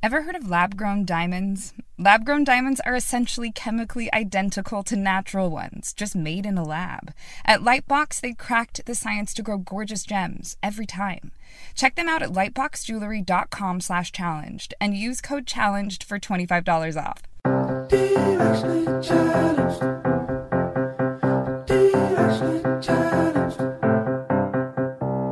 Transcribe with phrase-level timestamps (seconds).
[0.00, 1.74] Ever heard of lab grown diamonds?
[1.98, 7.12] Lab grown diamonds are essentially chemically identical to natural ones, just made in a lab.
[7.44, 11.32] At Lightbox, they cracked the science to grow gorgeous gems every time.
[11.74, 17.22] Check them out at lightboxjewelry.com slash challenged and use code challenged for $25 off.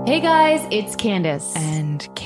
[0.07, 1.55] Hey guys, it's Candace.
[1.57, 2.26] And Kayla,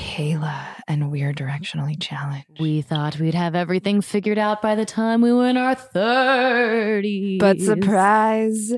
[1.31, 2.59] we're directionally challenged.
[2.59, 7.39] We thought we'd have everything figured out by the time we were in our 30s.
[7.39, 8.73] But surprise,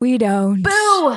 [0.00, 0.62] we don't.
[0.62, 1.16] Boo!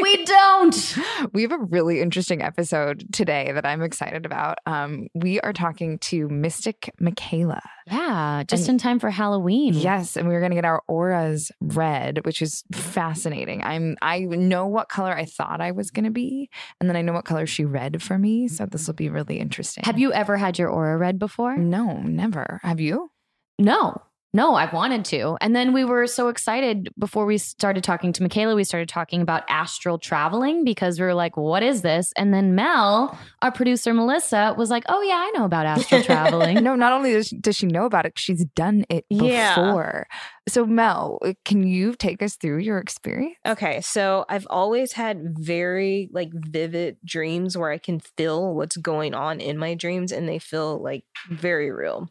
[0.00, 0.98] We don't.
[1.32, 4.58] We have a really interesting episode today that I'm excited about.
[4.66, 7.62] Um, we are talking to Mystic Michaela.
[7.86, 9.74] Yeah, just And- in time for Halloween.
[9.74, 13.62] Yes, and we're going to get our auras read, which is fascinating.
[13.64, 17.02] I'm I know what color I thought I was going to be, and then I
[17.02, 18.48] know what color she read for me.
[18.48, 19.84] So this will be really interesting.
[19.84, 21.56] Have you ever had your aura read before?
[21.56, 22.60] No, never.
[22.62, 23.10] Have you?
[23.58, 24.02] No.
[24.36, 25.38] No, I've wanted to.
[25.40, 29.22] And then we were so excited before we started talking to Michaela, we started talking
[29.22, 32.12] about astral traveling because we were like, what is this?
[32.18, 36.62] And then Mel, our producer Melissa, was like, oh, yeah, I know about astral traveling.
[36.62, 39.54] No, not only does she, does she know about it, she's done it Yeah.
[39.54, 40.06] before.
[40.46, 43.36] So Mel, can you take us through your experience?
[43.46, 49.14] Okay, so I've always had very like vivid dreams where I can feel what's going
[49.14, 52.10] on in my dreams and they feel like very real.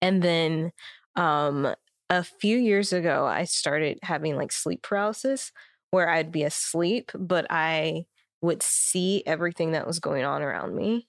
[0.00, 0.72] And then
[1.16, 1.74] um
[2.08, 5.52] a few years ago I started having like sleep paralysis
[5.90, 8.06] where I'd be asleep but I
[8.42, 11.08] would see everything that was going on around me.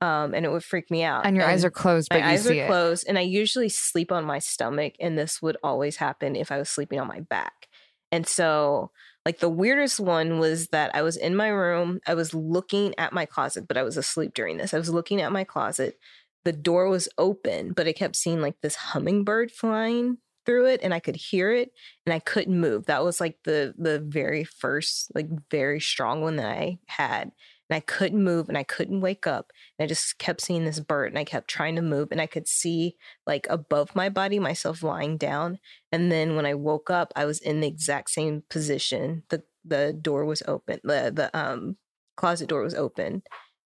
[0.00, 1.26] Um and it would freak me out.
[1.26, 2.66] And your eyes are closed, but my eyes are it.
[2.66, 6.58] closed and I usually sleep on my stomach and this would always happen if I
[6.58, 7.68] was sleeping on my back.
[8.10, 8.90] And so
[9.28, 13.12] like the weirdest one was that I was in my room, I was looking at
[13.12, 14.72] my closet, but I was asleep during this.
[14.72, 15.98] I was looking at my closet.
[16.44, 20.18] The door was open, but I kept seeing like this hummingbird flying
[20.48, 21.72] through it and I could hear it
[22.06, 22.86] and I couldn't move.
[22.86, 27.32] That was like the the very first like very strong one that I had.
[27.70, 29.52] And I couldn't move and I couldn't wake up.
[29.78, 32.26] And I just kept seeing this bird and I kept trying to move and I
[32.26, 32.96] could see
[33.26, 35.58] like above my body myself lying down.
[35.92, 39.24] And then when I woke up, I was in the exact same position.
[39.28, 40.80] The the door was open.
[40.82, 41.76] The the um
[42.16, 43.22] closet door was open.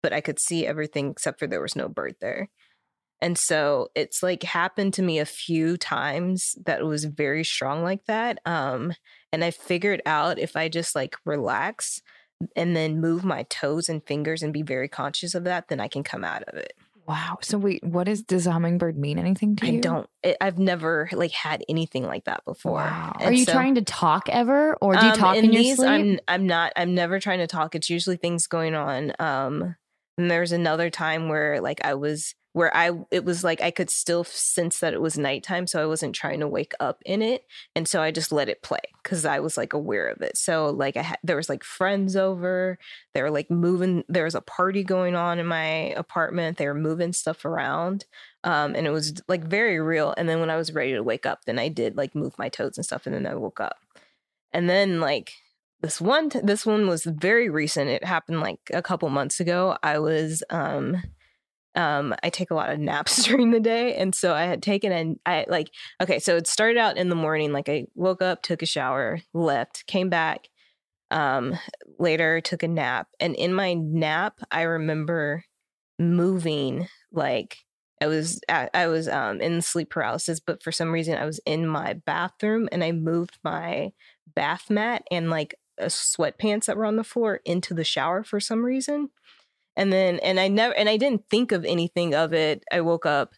[0.02, 2.50] But I could see everything except for there was no bird there.
[3.22, 7.84] And so it's like happened to me a few times that it was very strong
[7.84, 8.40] like that.
[8.46, 8.94] Um,
[9.32, 12.02] and I figured out if I just like relax
[12.56, 15.88] and then move my toes and fingers and be very conscious of that, then I
[15.88, 16.74] can come out of it.
[17.08, 17.40] Wow.
[17.42, 19.78] So wait, what is does hummingbird mean anything to you?
[19.78, 20.10] I don't.
[20.24, 22.76] It, I've never like had anything like that before.
[22.76, 23.16] Wow.
[23.20, 25.90] Are you trying to talk ever, or do you um, talk in in your sleep?
[25.90, 26.74] I'm I'm not.
[26.76, 27.76] I'm never trying to talk.
[27.76, 29.14] It's usually things going on.
[29.20, 29.76] Um,
[30.18, 33.90] and there's another time where like I was where I it was like I could
[33.90, 37.46] still sense that it was nighttime, so I wasn't trying to wake up in it,
[37.76, 40.38] and so I just let it play because I was like aware of it.
[40.38, 42.78] So like I had there was like friends over,
[43.14, 44.04] they were like moving.
[44.10, 46.58] There was a party going on in my apartment.
[46.58, 48.06] They were moving stuff around,
[48.44, 50.14] um, and it was like very real.
[50.18, 52.50] And then when I was ready to wake up, then I did like move my
[52.50, 53.78] toes and stuff, and then I woke up.
[54.52, 55.34] And then like
[55.82, 57.90] this one, t- this one was very recent.
[57.90, 59.78] It happened like a couple months ago.
[59.84, 61.02] I was um
[61.76, 64.92] um I take a lot of naps during the day and so I had taken
[64.92, 68.42] and I like okay so it started out in the morning like I woke up
[68.42, 70.50] took a shower left came back
[71.12, 71.58] um
[71.98, 75.46] later took a nap and in my nap I remember
[75.98, 77.58] moving like
[78.02, 81.40] I was I, I was um in sleep paralysis but for some reason I was
[81.46, 83.92] in my bathroom and I moved my
[84.36, 85.56] bath mat and like
[85.88, 89.10] sweatpants that were on the floor into the shower for some reason.
[89.76, 92.64] And then and i never and i didn't think of anything of it.
[92.72, 93.34] I woke up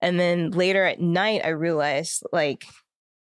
[0.00, 2.64] and then later at night i realized like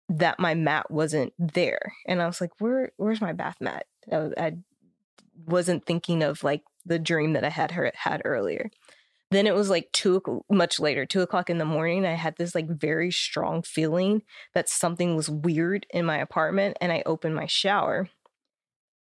[0.09, 1.93] that my mat wasn't there.
[2.07, 3.85] And i was like where where's my bath mat?
[4.11, 4.53] I, was- I
[5.45, 8.69] wasn't thinking of like the dream that i had her had earlier.
[9.31, 12.53] Then it was like two much later two o'clock in the morning i had this
[12.53, 14.23] like very strong feeling
[14.53, 18.09] that something was weird in my apartment and i opened my shower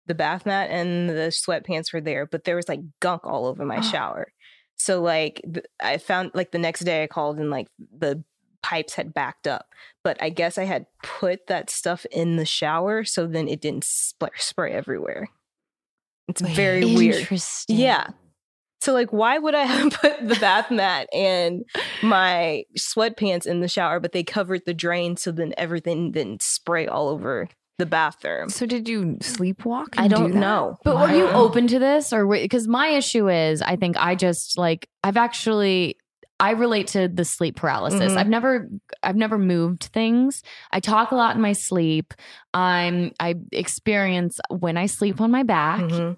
[0.05, 3.65] the bath mat and the sweatpants were there, but there was like gunk all over
[3.65, 3.81] my oh.
[3.81, 4.33] shower.
[4.75, 7.67] So like th- I found like the next day I called and like
[7.97, 8.23] the
[8.61, 9.67] pipes had backed up,
[10.03, 13.83] but I guess I had put that stuff in the shower so then it didn't
[13.83, 15.29] spray, spray everywhere.
[16.27, 17.27] It's very weird.
[17.67, 18.07] Yeah.
[18.81, 21.63] So like why would I have put the bath mat and
[22.01, 26.87] my sweatpants in the shower but they covered the drain so then everything didn't spray
[26.87, 27.47] all over
[27.79, 28.49] the bathroom?
[28.49, 29.95] So did you sleepwalk?
[29.97, 30.39] I don't do that?
[30.39, 30.77] know.
[30.83, 34.57] But were you open to this or because my issue is I think I just
[34.57, 35.97] like I've actually
[36.39, 38.13] I relate to the sleep paralysis.
[38.13, 38.17] Mhm.
[38.17, 38.69] I've never
[39.01, 40.43] I've never moved things.
[40.71, 42.13] I talk a lot in my sleep.
[42.53, 45.81] I'm I experience when I sleep on my back.
[45.81, 46.17] Mhm.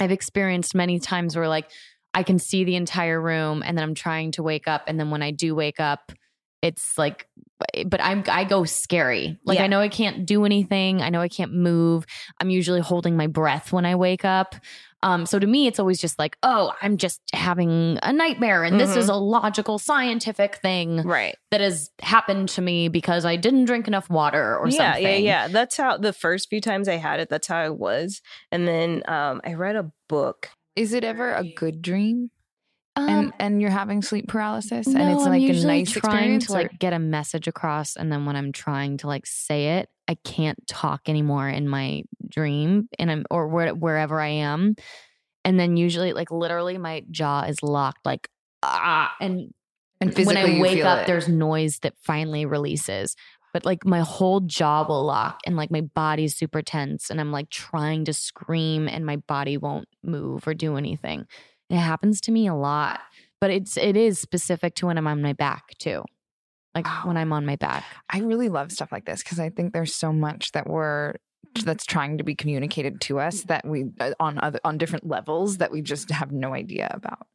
[0.00, 1.70] I've experienced many times where like
[2.14, 5.10] I can see the entire room and then I'm trying to wake up and then
[5.10, 6.12] when I do wake up
[6.62, 7.28] it's like
[7.86, 9.38] but I'm I go scary.
[9.44, 9.64] Like Yeah.
[9.64, 11.02] I know I can't do anything.
[11.02, 12.04] I know I can't move.
[12.40, 14.54] I'm usually holding my breath when I wake up.
[15.02, 18.80] Um so to me it's always just like, "Oh, I'm just having a nightmare and
[18.80, 18.96] this Mhm.
[18.98, 21.36] is a logical scientific thing Right.
[21.50, 25.16] that has happened to me because I didn't drink enough water or yeah, something." yeah,
[25.16, 25.48] yeah.
[25.48, 28.20] That's how the first few times I had it, that's how I was.
[28.50, 30.50] And then um I read a book.
[30.76, 32.30] Is it ever a good dream?
[32.96, 36.34] Um, and and you're having sleep paralysis, No, and it's I'm like a nice trying
[36.36, 36.46] experience.
[36.46, 39.90] to like get a message across, and then when I'm trying to like say it,
[40.08, 44.76] I can't talk anymore in my dream, and I'm or where, wherever I am,
[45.44, 48.28] and then usually like literally my jaw is locked, like
[48.62, 49.52] ah, and
[50.00, 51.06] and when I wake up, it.
[51.06, 53.14] there's noise that finally releases.
[53.52, 57.32] But like my whole jaw will lock and like my body's super tense and I'm
[57.32, 61.26] like trying to scream and my body won't move or do anything.
[61.70, 63.00] It happens to me a lot.
[63.40, 66.04] But it's it is specific to when I'm on my back too.
[66.74, 67.02] Like Wow.
[67.04, 67.84] when I'm on my back.
[68.10, 71.14] I really love stuff like this because I think there's so much that we're
[71.64, 75.58] that's trying to be communicated to us that we uh, on other on different levels
[75.58, 77.26] that we just have no idea about.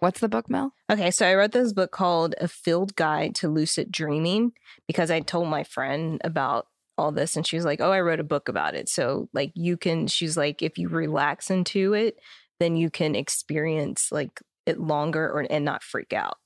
[0.00, 0.74] What's the book, Mel?
[0.90, 4.52] Okay, so I read this book called A Field Guide to Lucid Dreaming
[4.86, 6.66] because I told my friend about
[6.98, 9.52] all this and she was like, "Oh, I wrote a book about it." So like
[9.54, 12.16] you can she's like if you relax into it,
[12.62, 16.38] then you can experience like it longer or and not freak out.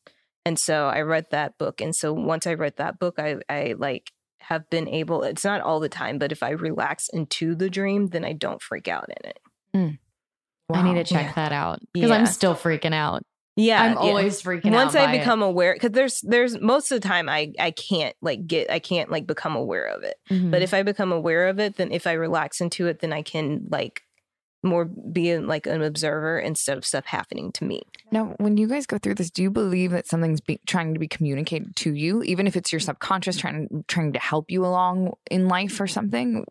[0.46, 3.74] And so I read that book and so once I read that book, I I
[3.76, 7.68] like have been able it's not all the time, but if I relax into the
[7.68, 9.98] dream, then I don't freak out in it.
[10.72, 11.32] I need to check Yeah.
[11.34, 12.16] that out because Yeah.
[12.16, 13.22] I'm still freaking out.
[13.58, 13.98] Yeah, I'm yeah.
[13.98, 14.86] always freaking out.
[14.86, 14.94] once.
[14.94, 15.18] I by it.
[15.20, 18.78] become aware because there's there's most of the time I I can't like get I
[18.80, 20.16] can't like become aware of it.
[20.30, 20.50] Mhm.
[20.50, 23.22] But if I become aware of it, then if I relax into it, then I
[23.22, 24.02] can like
[24.66, 27.82] more being like an observer instead of stuff happening to me.
[28.10, 31.00] Now, when you guys go through this, do you believe that something's be, trying to
[31.00, 35.14] be communicated to you, even if it's your subconscious trying trying to help you along
[35.30, 36.44] in life or something?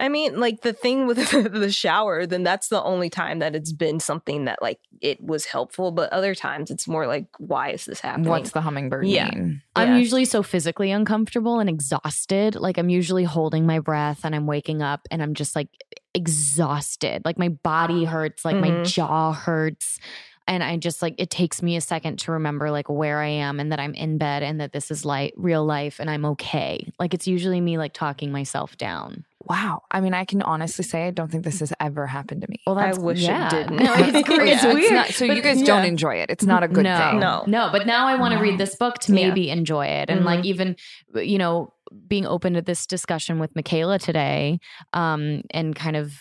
[0.00, 3.72] I mean, like the thing with the shower, then that's the only time that it's
[3.72, 5.90] been something that like it was helpful.
[5.90, 8.30] But other times it's more like, why is this happening?
[8.30, 9.30] What's the hummingbird Yeah.
[9.34, 9.62] mean?
[9.74, 9.98] I'm Yeah.
[9.98, 12.54] usually so physically uncomfortable and exhausted.
[12.54, 15.68] Like I'm usually holding my breath and I'm waking up and I'm just like
[16.14, 17.22] exhausted.
[17.24, 18.86] Like my body hurts, like my Mhm.
[18.86, 19.98] jaw hurts.
[20.46, 23.60] And I just like it takes me a second to remember like where I am
[23.60, 26.90] and that I'm in bed and that this is like real life and I'm okay.
[26.98, 29.24] Like it's usually me like talking myself down.
[29.44, 29.82] Wow.
[29.90, 32.60] I mean, I can honestly say I don't think this has ever happened to me.
[32.66, 33.76] Well, I that's wish it didn't.
[33.82, 34.92] No, it's, cra- it's Yeah, weird.
[34.92, 36.30] not- so you But- guys don't enjoy it.
[36.30, 37.20] It's not a good no, thing.
[37.20, 37.44] No.
[37.46, 37.68] no.
[37.70, 39.28] But now I want to read this book to Yeah.
[39.28, 40.76] maybe enjoy it, and like even
[41.14, 41.72] you know
[42.06, 44.58] being open to this discussion with Michaela today,
[44.92, 46.12] um, and kind of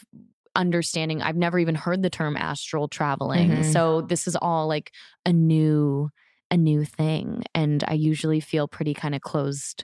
[0.55, 1.21] understanding.
[1.21, 3.71] I've never even heard the term astral traveling, Mhm.
[3.73, 4.91] so this is all like
[5.25, 6.09] a new
[6.49, 9.83] a new thing, and I usually feel pretty kind of closed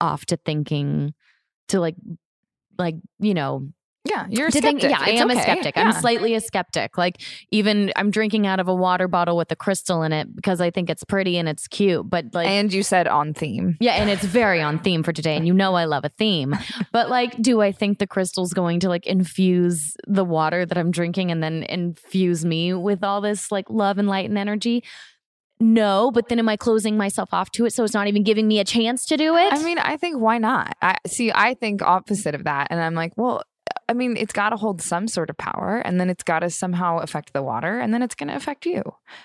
[0.00, 1.12] off to thinking
[1.68, 1.96] to like
[2.78, 3.68] like you know
[4.08, 4.90] Yeah, you're a skeptic.
[4.90, 5.42] yeah, I It's am a okay.
[5.42, 5.76] skeptic.
[5.76, 6.96] I'm slightly a skeptic.
[6.96, 10.60] Like even I'm drinking out of a water bottle with a crystal in it because
[10.60, 12.08] I think it's pretty and it's cute.
[12.08, 13.76] But like and you said on theme.
[13.80, 15.36] yeah, and it's very on theme for today.
[15.36, 16.56] And you know I love a theme.
[16.92, 20.90] But like, do I think the crystal's going to like infuse the water that I'm
[20.90, 24.82] drinking and then infuse me with all this like love and light and energy?
[25.60, 28.46] No, but then am I closing myself off to it so it's not even giving
[28.46, 29.52] me a chance to do it?
[29.52, 30.76] I mean, I think why not?
[30.80, 31.32] I see.
[31.34, 33.42] I think opposite of that, and I'm like, well,
[33.88, 36.50] I mean, it's got to hold some sort of power, and then it's got to
[36.50, 38.82] somehow affect the water, and then it's going to affect you.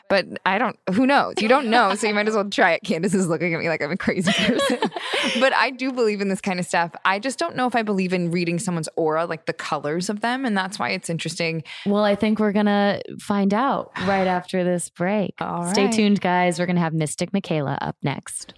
[0.08, 0.78] But I don't.
[0.94, 1.36] Who knows?
[1.40, 2.84] You don't know, so you might as well try it.
[2.84, 4.80] Candace is looking at me like I'm a crazy person,
[5.40, 6.92] but I do believe in this kind of stuff.
[7.04, 10.22] I just don't know if I believe in reading someone's aura, like the colors of
[10.22, 11.64] them, and that's why it's interesting.
[11.86, 15.34] Well, I think we're going to find out right after this break.
[15.42, 15.94] All Stay right.
[15.94, 16.58] tuned, guys.
[16.58, 18.54] We're going to have Mystic Michaela up next.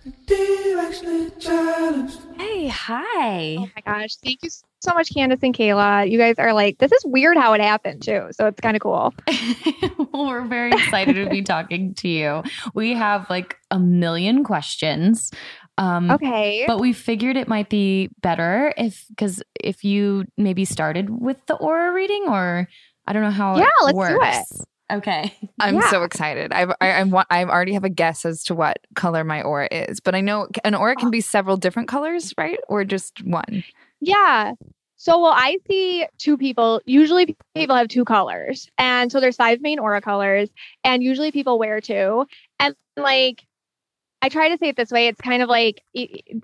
[2.38, 3.56] Hey, hi.
[3.58, 4.16] Oh my gosh.
[4.18, 4.50] Thank you
[4.86, 6.10] so much, Candace and Kayla.
[6.10, 8.28] You guys are like, this is weird how it happened too.
[8.32, 9.14] So it's kind of cool.
[10.14, 12.44] well, we're very excited to be talking to you.
[12.74, 15.32] We have like a million questions.
[15.78, 16.64] Um, Okay.
[16.68, 21.56] But we figured it might be better if, because if you maybe started with the
[21.56, 22.70] aura reading, or
[23.08, 23.58] I don't know how.
[23.58, 24.20] Yeah, it let's do
[24.62, 24.66] it.
[24.92, 25.34] Okay.
[25.60, 25.90] I'm Yeah.
[25.90, 26.54] so excited.
[26.54, 29.68] I've, I I want I already have a guess as to what color my aura
[29.72, 32.60] is, but I know an aura can be several different colors, right?
[32.70, 33.64] Or just one.
[34.00, 34.52] Yeah.
[34.98, 36.82] So, well, I see two people.
[36.86, 40.50] Usually, people have two colors, and so there's five main aura colors,
[40.84, 42.26] and usually people wear two.
[42.60, 43.46] And like,
[44.22, 45.82] I try to say it this way: it's kind of like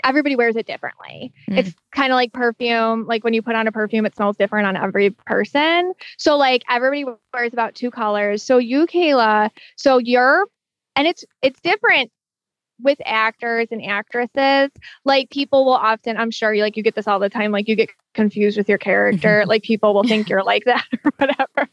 [0.03, 1.33] everybody wears it differently.
[1.49, 1.59] Mm.
[1.59, 3.05] It's kind of like perfume.
[3.05, 5.93] Like when you put on a perfume, it smells different on every person.
[6.17, 8.43] So, like, everybody wears about two colors.
[8.43, 10.45] So, you, Kayla, so you're,
[10.95, 12.11] and it's it's different
[12.83, 14.69] with actors and actresses
[15.05, 17.67] like people will often i'm sure you like you get this all the time like
[17.67, 21.69] you get confused with your character like people will think you're like that or whatever.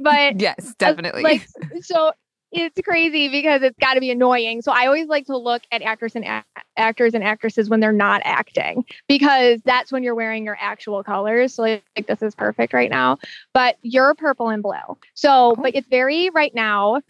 [0.00, 1.22] But Yes, uh, definitely.
[1.22, 1.46] like
[1.80, 2.12] so
[2.54, 4.60] it's crazy because it's got to be annoying.
[4.60, 6.44] So i always like to look at actors and a-
[6.76, 11.54] actors and actresses when they're not acting because that's when you're wearing your actual colors.
[11.54, 13.18] So like, like this is perfect right now
[13.54, 14.98] but you're purple and blue.
[15.14, 17.00] So but it's very right now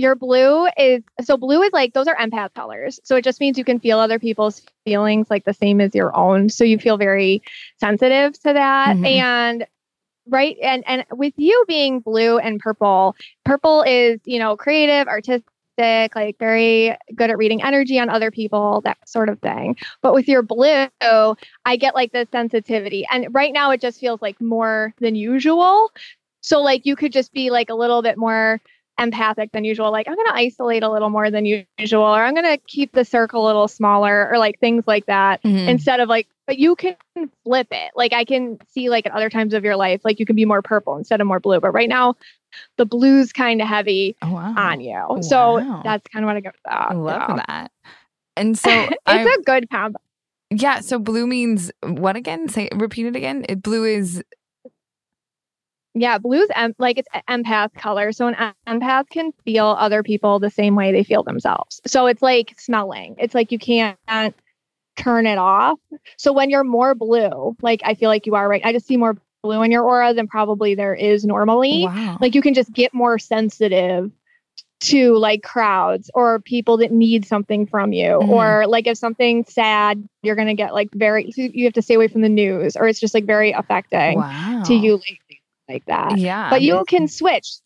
[0.00, 2.98] your blue is so blue is like those are empath colors.
[3.04, 6.16] So it just means you can feel other people's feelings like the same as your
[6.16, 6.48] own.
[6.48, 7.42] So you feel very
[7.78, 8.96] sensitive to that.
[8.96, 9.06] Mhm.
[9.06, 9.66] And
[10.28, 13.14] right and and with you being blue and purple,
[13.44, 15.44] purple is, you know, creative, artistic,
[16.14, 19.76] like very good at reading energy on other people, that sort of thing.
[20.02, 23.06] But with your blue, I get like the sensitivity.
[23.10, 25.90] And right now it just feels like more than usual.
[26.42, 28.60] So like you could just be like a little bit more
[29.00, 29.90] empathic than usual.
[29.90, 32.92] Like, I'm going to isolate a little more than usual, or I'm going to keep
[32.92, 35.42] the circle a little smaller, or like things like that.
[35.42, 35.68] Mhm.
[35.68, 36.96] Instead of like, but you can
[37.44, 37.92] flip it.
[37.94, 40.44] Like, I can see like at other times of your life, like you can be
[40.44, 41.60] more purple instead of more blue.
[41.60, 42.14] But right now,
[42.76, 44.54] the blue's kind of heavy oh, wow.
[44.56, 45.18] on you.
[45.22, 46.90] So that's kind of what I go with that.
[46.90, 47.42] I love yeah.
[47.46, 47.72] that.
[48.36, 49.98] And so it's I'm- a good combo.
[50.50, 52.48] yeah, so blue means what again?
[52.48, 53.44] Say repeat it again.
[53.48, 54.22] It blue is
[56.00, 58.12] Yeah, blue's em- like it's empath color.
[58.12, 61.80] So an empath can feel other people the same way they feel themselves.
[61.86, 63.16] So it's like smelling.
[63.18, 63.98] It's like you can't
[64.96, 65.78] turn it off.
[66.16, 68.62] So when you're more blue, like I feel like you are right.
[68.64, 71.84] I just see more blue in your aura than probably there is normally.
[71.84, 72.18] wow.
[72.20, 74.10] Like you can just get more sensitive
[74.80, 78.28] to like crowds or people that need something from you Mhm.
[78.28, 81.94] or like if something's sad you're going to get like very you have to stay
[81.94, 84.62] away from the news or it's just like very affecting wow.
[84.64, 85.29] to you lately
[85.72, 86.18] like that.
[86.18, 86.50] Yeah.
[86.50, 87.58] But you can switch.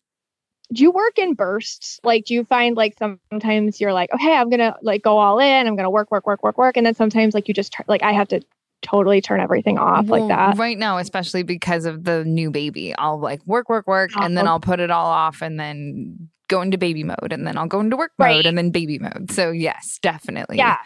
[0.73, 1.99] Do you work in bursts?
[2.03, 5.67] Like, do you find like sometimes you're like, okay, I'm gonna like go all in.
[5.67, 8.13] I'm gonna work, work, work, work, work, and then sometimes like you just like I
[8.13, 8.41] have to
[8.81, 10.57] totally turn everything off Well, like that.
[10.57, 14.47] Right now, especially because of the new baby, I'll like work, work, work, and then
[14.47, 14.51] Oh.
[14.51, 17.79] I'll put it all off and then go into baby mode and then I'll go
[17.79, 19.31] into work mode and then baby mode.
[19.31, 20.57] So, yes, definitely.
[20.57, 20.77] Yeah.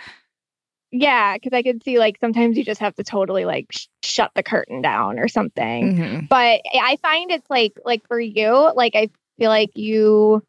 [0.91, 4.31] Yeah, because I could see like sometimes you just have to totally like sh- shut
[4.35, 5.95] the curtain down or something.
[5.95, 6.29] Mhm.
[6.29, 10.43] But I find it's like like for you, like I feel like you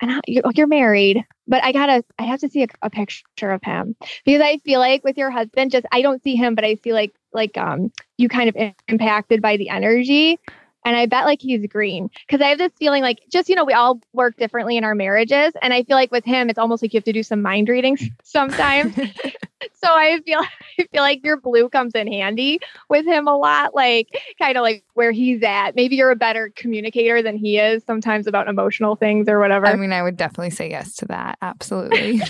[0.00, 3.62] and you're, you're married, but I gotta I have to see a, a picture of
[3.62, 6.76] him because I feel like with your husband, just I don't see him, but I
[6.76, 10.38] feel like like um you kind of impacted by the energy.
[10.84, 13.64] And I bet like he's green because I have this feeling like just, you know,
[13.64, 15.52] we all work differently in our marriages.
[15.62, 17.68] And I feel like with him, it's almost like you have to do some mind
[17.68, 18.10] reading mm.
[18.22, 18.94] sometimes.
[19.74, 20.40] so I feel
[20.78, 24.08] I feel like your blue comes in handy with him a lot, like
[24.40, 25.76] kind of like where he's at.
[25.76, 29.66] Maybe you're a better communicator than he is sometimes about emotional things or whatever.
[29.66, 31.38] I mean, I would definitely say yes to that.
[31.42, 32.22] Absolutely.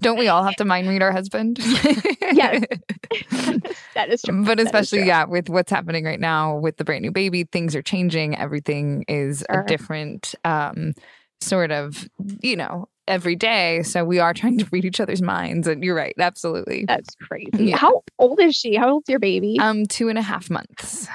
[0.00, 1.58] Don't we all have to mind read our husband?
[2.32, 2.62] Yes.
[3.94, 4.44] that is true.
[4.44, 5.08] But especially, true.
[5.08, 8.38] yeah, with what's happening right now with the brand new baby, things are changing.
[8.38, 9.62] Everything is Sure.
[9.62, 10.92] a different um,
[11.40, 12.08] sort of,
[12.40, 13.82] you know, every day.
[13.82, 15.66] So we are trying to read each other's minds.
[15.66, 16.14] And you're right.
[16.20, 16.84] Absolutely.
[16.86, 17.64] That's crazy.
[17.64, 17.78] Yeah.
[17.78, 18.76] How old is she?
[18.76, 19.56] How old's your baby?
[19.60, 21.08] Um, two and a half months.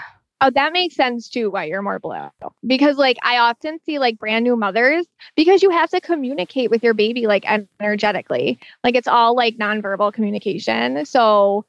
[0.46, 2.30] Oh, that makes sense too why you're more blue.
[2.68, 6.84] Because like I often see like brand new mothers because you have to communicate with
[6.84, 7.46] your baby like
[7.80, 8.60] energetically.
[8.84, 11.04] Like it's all like nonverbal communication.
[11.08, 11.66] So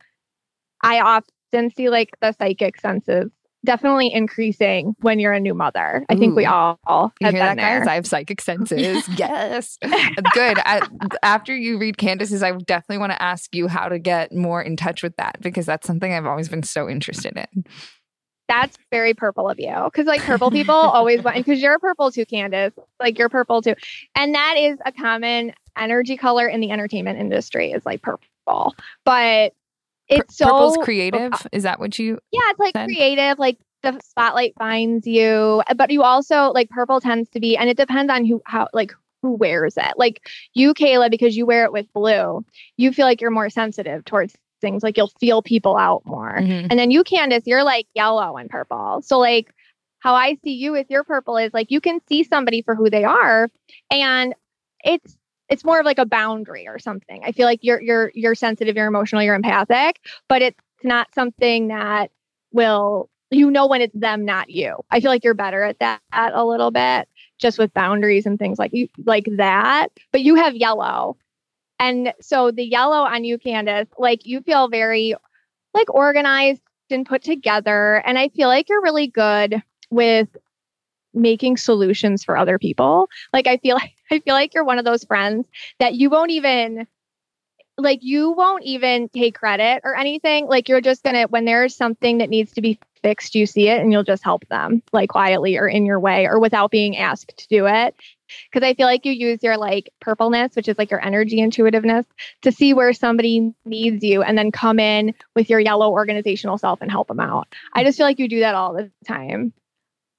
[0.83, 3.30] I often see like the psychic senses
[3.64, 6.04] definitely increasing when you're a new mother.
[6.11, 6.50] I think we Ooh.
[6.50, 6.78] all
[7.21, 7.87] You have hear that, been guys?
[7.88, 9.09] I have psychic senses.
[9.16, 9.78] yes.
[10.33, 10.61] Good.
[10.64, 10.87] I,
[11.23, 14.76] after you read Candace's, I definitely want to ask you how to get more in
[14.76, 17.64] touch with that because that's something I've always been so interested in.
[18.48, 19.74] That's very purple of you.
[19.94, 22.72] Cause like purple people always want, because you're purple too, Candace.
[23.00, 23.74] Like you're purple too.
[24.14, 28.74] And that is a common energy color in the entertainment industry is like purple.
[29.04, 29.52] But
[30.08, 31.32] it's so Purple's creative.
[31.32, 32.18] Uh, is that what you?
[32.30, 32.86] Yeah, it's like said?
[32.86, 35.62] creative, like the spotlight finds you.
[35.76, 38.92] But you also like purple tends to be, and it depends on who how like
[39.22, 39.92] who wears it.
[39.96, 42.44] Like you, Kayla, because you wear it with blue,
[42.76, 44.82] you feel like you're more sensitive towards things.
[44.82, 46.38] Like you'll feel people out more.
[46.38, 46.69] Mhm.
[46.71, 49.02] And then you, Candace, you're like yellow and purple.
[49.02, 49.52] So like
[50.00, 52.90] how I see you with your purple is like you can see somebody for who
[52.90, 53.49] they are,
[53.90, 54.34] and
[54.84, 55.16] it's
[55.49, 57.23] it's more of like a boundary or something.
[57.25, 61.69] I feel like you're you're you're sensitive, you're emotional, you're empathic, but it's not something
[61.69, 62.10] that
[62.52, 64.76] will you know when it's them, not you.
[64.90, 68.58] I feel like you're better at that a little bit, just with boundaries and things
[68.58, 69.88] like you like that.
[70.12, 71.16] But you have yellow.
[71.78, 75.15] And so the yellow on you, Candace, like you feel very
[75.75, 77.97] like organized and put together.
[78.06, 80.28] And I feel like you're really good with
[81.12, 83.08] making solutions for other people.
[83.32, 85.47] Like I feel like I feel like you're one of those friends
[85.80, 86.86] that you won't even
[87.78, 90.47] like you won't even take credit or anything.
[90.47, 93.80] Like you're just gonna when there's something that needs to be fixed, you see it
[93.80, 97.36] and you'll just help them like quietly or in your way or without being asked
[97.36, 97.95] to do it.
[98.52, 102.06] Cause I feel like you use your like purpleness, which is like your energy intuitiveness,
[102.43, 106.80] to see where somebody needs you and then come in with your yellow organizational self
[106.80, 107.49] and help them out.
[107.73, 109.52] I just feel like you do that all the time.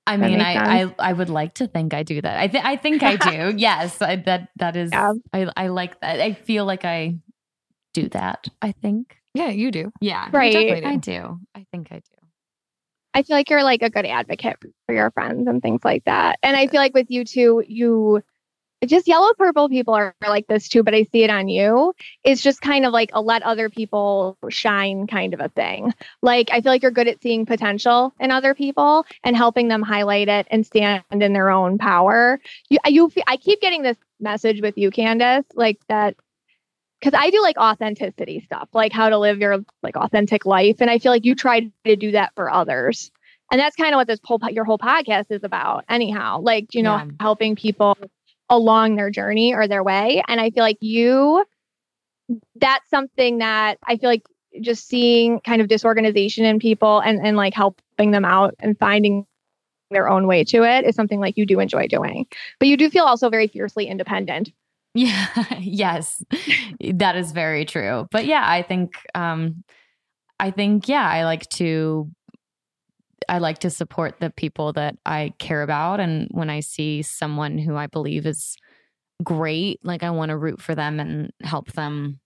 [0.08, 0.84] I That mean, I.
[0.84, 2.39] I I would like to think I do that.
[2.39, 3.54] I think I think I do.
[3.58, 4.91] yes, I, that that is.
[4.93, 5.13] Yeah.
[5.34, 6.22] I I like that.
[6.22, 7.17] I feel like I
[7.93, 8.48] do that.
[8.62, 9.17] I think.
[9.34, 9.91] Yeah, you do.
[10.02, 10.30] Yeah.
[10.32, 10.54] Right.
[10.54, 10.88] definitely do.
[10.88, 11.39] I do.
[11.56, 12.16] I think I do.
[13.13, 16.39] I feel like you're like a good advocate for your friends and things like that.
[16.43, 18.22] And I feel like with you too, you
[18.86, 21.93] just yellow purple people are like this too, but I see it on you.
[22.24, 25.93] It's just kind of like a let other people shine kind of a thing.
[26.22, 29.82] Like I feel like you're good at seeing potential in other people and helping them
[29.82, 32.39] highlight it and stand in their own power.
[32.70, 36.15] You, you, I keep getting this message with you, Candace, like that
[36.99, 40.89] because I do like authenticity stuff, like how to live your like authentic life, and
[40.89, 43.12] I feel like you try to do that for others,
[43.51, 46.39] and that's kind of what this whole your whole podcast is about, anyhow.
[46.41, 47.05] Like you know, Yeah.
[47.19, 47.97] helping people
[48.49, 51.43] along their journey or their way, and I feel like you,
[52.55, 54.23] that's something that I feel like
[54.62, 59.25] just seeing kind of disorganization in people and and like helping them out and finding
[59.91, 62.25] their own way to it is something like you do enjoy doing,
[62.60, 64.51] but you do feel also very fiercely independent.
[64.97, 65.27] Yeah.
[65.60, 66.23] yes.
[66.81, 68.07] that is very true.
[68.12, 69.63] But yeah, I think um
[70.39, 72.10] I think yeah, I like to
[73.29, 77.57] I like to support the people that I care about and when I see someone
[77.57, 78.55] who I believe is
[79.23, 82.19] great, like I want to root for them and help them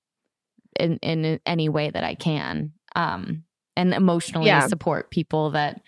[0.79, 2.71] in in any way that I can.
[2.95, 3.43] Um
[3.75, 4.67] and emotionally Yeah.
[4.67, 5.81] support people that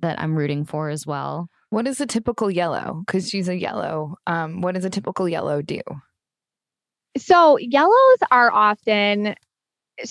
[0.00, 1.48] that I'm rooting for as well.
[1.70, 3.02] What is a typical yellow?
[3.06, 4.16] Because she's a yellow.
[4.26, 5.80] Um, what does a typical yellow do?
[7.16, 9.34] So yellows are often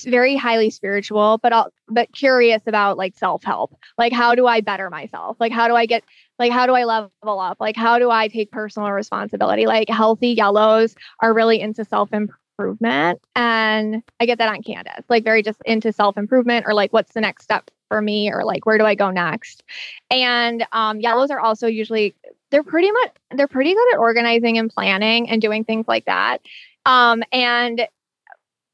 [0.05, 3.75] very highly spiritual, but I'll, but curious about like self help.
[3.97, 5.37] Like, how do I better myself?
[5.39, 6.03] Like, how do I get
[6.39, 7.57] like how do I level up?
[7.59, 9.65] Like, how do I take personal responsibility?
[9.65, 15.05] Like, healthy yellows are really into self improvement, and I get that on Candace.
[15.09, 18.43] Like, very just into self improvement, or like, what's the next step for me, or
[18.45, 19.63] like, where do I go next?
[20.09, 22.15] And um, yellows are also usually
[22.51, 26.37] they're pretty much they're pretty good at organizing and planning and doing things like that.
[26.85, 27.87] Um, and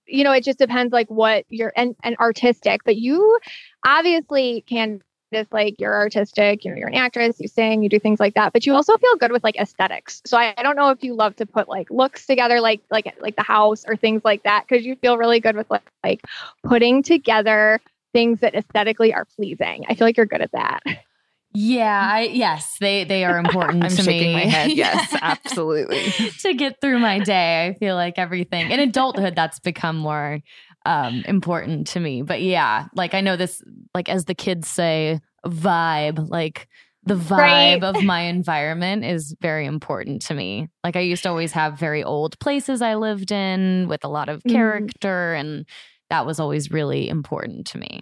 [0.10, 3.40] you know, it just depends like what you're and, and artistic, but you
[3.86, 8.00] obviously can just like you're artistic, you know, you're an actress, you sing, you do
[8.00, 10.22] things like that, but you also feel good with like aesthetics.
[10.26, 13.16] So I, I don't know if you love to put like looks together, like like
[13.22, 16.22] like the house or things like that, because you feel really good with like, like
[16.64, 17.80] putting together
[18.14, 19.86] things that aesthetically are pleasing.
[19.88, 20.82] I feel like you're good at that.
[21.54, 24.34] Yeah, I, yes, they they are important I'm to shaking me.
[24.34, 24.72] my head.
[24.76, 26.14] Yes, absolutely.
[26.40, 30.40] to get through my day, I feel like everything in adulthood that's become more
[30.86, 32.22] um important to me.
[32.22, 33.64] But yeah, like I know this
[33.96, 36.68] like as the kids say vibe, like
[37.04, 37.84] the vibe Right.
[37.84, 40.68] of my environment is very important to me.
[40.84, 44.30] Like I used to always have very old places I lived in with a lot
[44.30, 44.52] of Mhm.
[44.54, 45.66] character and
[46.12, 48.02] that was always really important to me.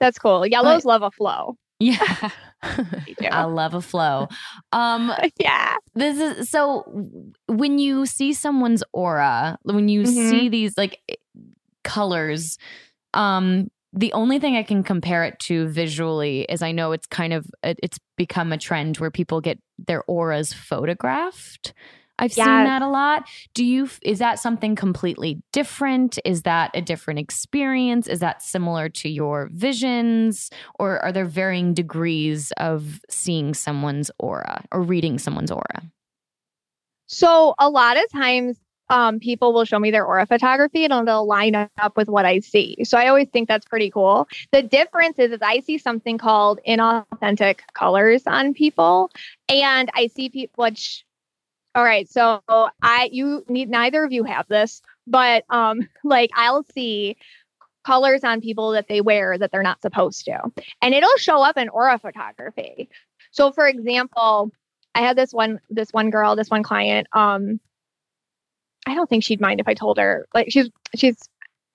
[0.00, 0.46] That's cool.
[0.46, 1.56] Yellows love a flow.
[1.80, 2.30] Yeah.
[3.32, 4.28] I love a flow.
[4.72, 5.76] Um yeah.
[5.94, 6.84] this is so
[7.48, 10.06] when you see someone's aura, when you Mhm.
[10.06, 11.14] see these like eh,
[11.84, 12.58] colors,
[13.14, 17.32] um the only thing I can compare it to visually is I know it's kind
[17.32, 21.74] of it's become a trend where people get their auras photographed.
[22.20, 23.26] I've seen that a lot.
[23.54, 26.18] Do you is that something completely different?
[26.24, 28.06] Is that a different experience?
[28.06, 34.64] Is that similar to your visions or are there varying degrees of seeing someone's aura
[34.70, 35.82] or reading someone's aura?
[37.06, 41.26] So a lot of times um, people will show me their aura photography and it'll
[41.26, 42.76] line up with what I see.
[42.84, 44.28] So I always think that's pretty cool.
[44.52, 49.10] The difference is, is I see something called inauthentic colors on people,
[49.48, 50.64] and I see people.
[50.64, 51.04] Which,
[51.74, 52.40] all right, so
[52.82, 57.16] I you need neither of you have this, but um, like I'll see
[57.84, 60.40] colors on people that they wear that they're not supposed to,
[60.82, 62.88] and it'll show up in aura photography.
[63.30, 64.50] So, for example,
[64.94, 67.06] I had this one this one girl, this one client.
[67.12, 67.60] Um,
[68.86, 70.26] I don't think she'd mind if I told her.
[70.34, 71.16] Like she's she's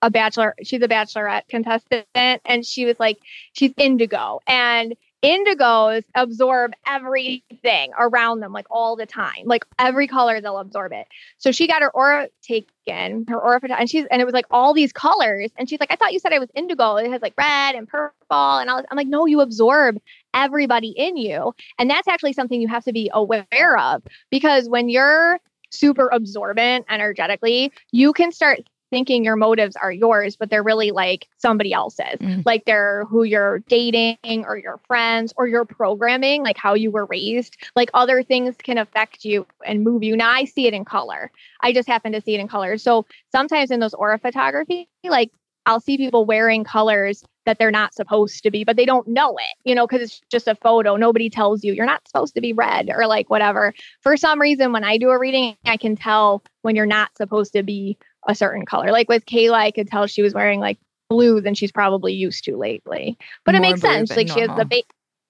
[0.02, 3.18] a bachelor, she's a bachelorette contestant, and she was like,
[3.52, 4.94] she's indigo, and
[5.26, 11.06] indigos absorb everything around them like all the time like every color they'll absorb it
[11.36, 14.72] so she got her aura taken her aura and she's and it was like all
[14.72, 17.34] these colors and she's like i thought you said i was indigo it has like
[17.36, 18.86] red and purple and all this.
[18.90, 19.98] i'm like no you absorb
[20.32, 24.88] everybody in you and that's actually something you have to be aware of because when
[24.88, 28.60] you're super absorbent energetically, you can start
[28.90, 32.18] thinking your motives are yours, but they're really like somebody else's.
[32.20, 32.44] Mm.
[32.44, 37.06] Like they're who you're dating or your friends or your programming, like how you were
[37.06, 37.56] raised.
[37.74, 40.16] Like other things can affect you and move you.
[40.16, 41.30] Now I see it in color.
[41.60, 42.78] I just happen to see it in color.
[42.78, 45.30] So sometimes in those aura photography, like
[45.66, 49.36] I'll see people wearing colors that they're not supposed to be, but they don't know
[49.36, 50.96] it, you know, because it's just a photo.
[50.96, 53.72] Nobody tells you you're not supposed to be red or like whatever.
[54.00, 57.52] For some reason, when I do a reading, I can tell when you're not supposed
[57.54, 58.90] to be a certain color.
[58.90, 62.44] Like with Kayla, I could tell she was wearing like blue than she's probably used
[62.44, 63.16] to lately.
[63.44, 64.10] But it makes sense.
[64.10, 64.64] Like she has the normal.
[64.66, 64.82] ba-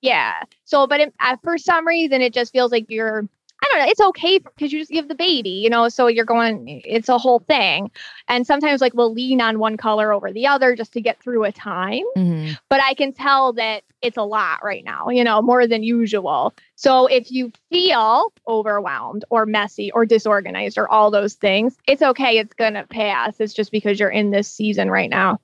[0.03, 0.35] yeah.
[0.65, 3.29] So, but it, uh, for some reason, it just feels like you're.
[3.63, 3.91] I don't know.
[3.91, 5.89] It's okay because you just give the baby, you know.
[5.89, 6.83] So you're going.
[6.85, 7.91] It's a whole thing,
[8.29, 11.45] and sometimes like we'll lean on one color over the other just to get through
[11.45, 12.59] a time Mhm.
[12.69, 16.55] but I can tell that it's a lot right now, you know, more than usual.
[16.77, 22.39] So if you feel overwhelmed or messy or disorganized or all those things, it's okay.
[22.39, 23.41] It's going to pass.
[23.41, 25.41] It's just because you're in this season right now.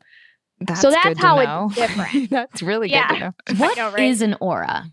[0.61, 2.31] That's so that's good how it's different.
[2.31, 3.09] that's really good Yeah.
[3.09, 3.33] to know.
[3.57, 4.23] What is know, right?
[4.23, 4.85] an aura?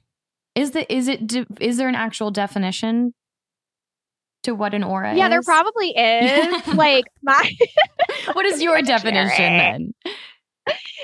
[0.59, 3.13] Is the is it is there an actual definition
[4.43, 5.17] to what an aura is?
[5.17, 5.29] yeah, is?
[5.29, 6.67] there probably is.
[6.75, 7.49] like my
[8.33, 9.93] What is your definition then?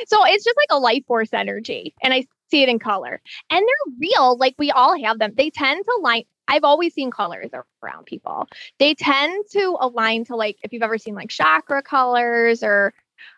[0.07, 3.59] so it's just like a life force energy and i see it in color and
[3.65, 7.49] they're real like we all have them they tend to line i've always seen colors
[7.81, 12.61] around people they tend to align to like if you've ever seen like chakra colors
[12.61, 12.93] or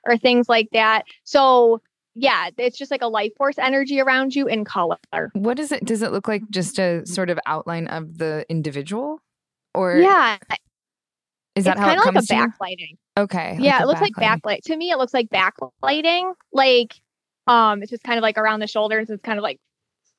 [0.06, 1.80] or things like that so
[2.17, 4.97] yeah it's just like a life force energy around you in color
[5.34, 5.86] What is it?
[5.86, 9.21] Does it look like just a sort of outline of the individual,
[9.73, 10.38] or yeah
[11.56, 12.47] is that it's how it kind of like a to you?
[12.47, 13.58] backlighting Okay.
[13.60, 14.41] yeah it looks like backlighting.
[14.41, 16.93] backlight to me it looks like backlighting like
[17.47, 19.60] um it's just kind of like around the shoulders it's kind of like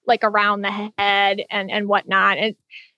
[0.07, 2.57] like around the head and and whatnot and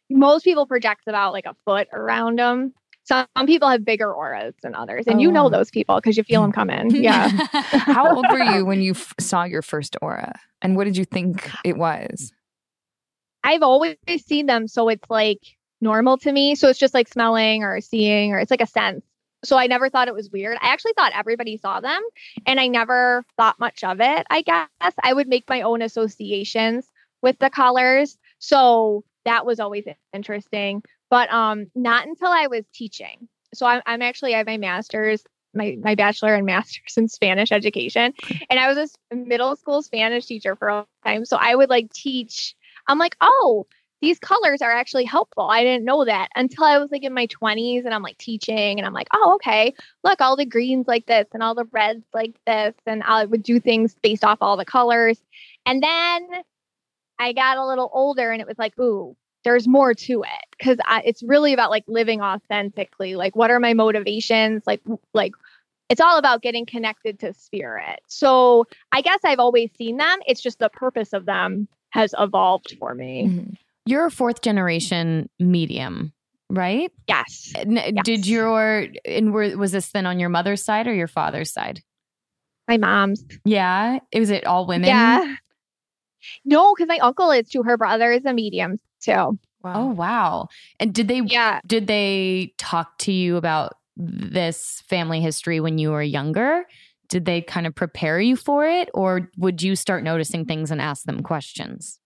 [0.08, 2.72] most people project about like a foot around them
[3.04, 5.50] some people have bigger auras than others, and oh, you know oh.
[5.50, 6.90] those people because you feel them coming.
[6.90, 7.28] Yeah.
[7.52, 11.04] How old were you when you f- saw your first aura, and what did you
[11.04, 12.32] think it was?
[13.42, 15.40] I've always seen them, so it's like
[15.80, 16.54] normal to me.
[16.54, 19.04] So it's just like smelling or seeing, or it's like a sense.
[19.42, 20.58] So I never thought it was weird.
[20.60, 22.02] I actually thought everybody saw them,
[22.46, 24.26] and I never thought much of it.
[24.30, 24.68] I guess
[25.02, 26.86] I would make my own associations
[27.22, 28.18] with the colors.
[28.38, 33.28] So that was always interesting but um, not until I was teaching.
[33.52, 37.52] So I'm, I'm actually I have my master's, my my bachelor and master's in Spanish
[37.52, 38.14] education,
[38.48, 41.24] and I was a middle school Spanish teacher for a long time.
[41.24, 42.54] So I would like teach.
[42.86, 43.66] I'm like, oh,
[44.00, 45.44] these colors are actually helpful.
[45.44, 48.78] I didn't know that until I was like in my 20s and I'm like teaching
[48.78, 52.02] and I'm like, oh, okay, look, all the greens like this and all the reds
[52.14, 52.74] like this.
[52.86, 55.20] And I would do things based off all the colors.
[55.66, 56.28] And then
[57.20, 60.46] I got a little older and it was like, ooh, there's more to it.
[60.58, 64.80] Because it's really about like living authentically like what are my motivations like
[65.14, 65.32] like
[65.88, 68.00] it's all about getting connected to spirit.
[68.06, 72.76] So i guess i've always seen them it's just the purpose of them has evolved
[72.78, 73.26] for me.
[73.26, 73.54] Mm-hmm.
[73.86, 76.12] you're a fourth generation medium
[76.52, 76.90] right?
[77.06, 77.52] Yes.
[77.54, 77.92] yes.
[78.02, 81.80] did your and were, was this then on your mother's side or your father's side?
[82.66, 83.24] My mom's.
[83.44, 84.00] Yeah?
[84.12, 84.88] Was it all women?
[84.88, 85.36] Yeah
[86.44, 87.62] no, because my uncle is too.
[87.62, 89.12] Her brother is a medium too.
[89.12, 89.72] Oh, wow.
[89.74, 90.48] Oh wow!
[90.78, 91.20] And did they?
[91.20, 91.60] Yeah.
[91.66, 96.64] Did they talk to you about this family history when you were younger?
[97.08, 100.80] Did they kind of prepare you for it, or would you start noticing things and
[100.80, 102.00] ask them questions?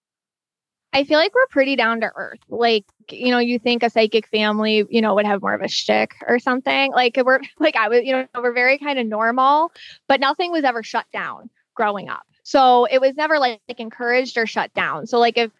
[0.95, 2.39] I feel like we're pretty down to earth.
[2.49, 5.69] Like, you know, you think a psychic family, you know, would have more of a
[5.69, 6.93] shtick or something.
[6.93, 9.73] Like we're like I was, you know, we're very kind of normal,
[10.09, 12.23] but nothing was ever shut down growing up.
[12.45, 15.07] So it was never like, like encouraged or shut down.
[15.07, 15.51] So like if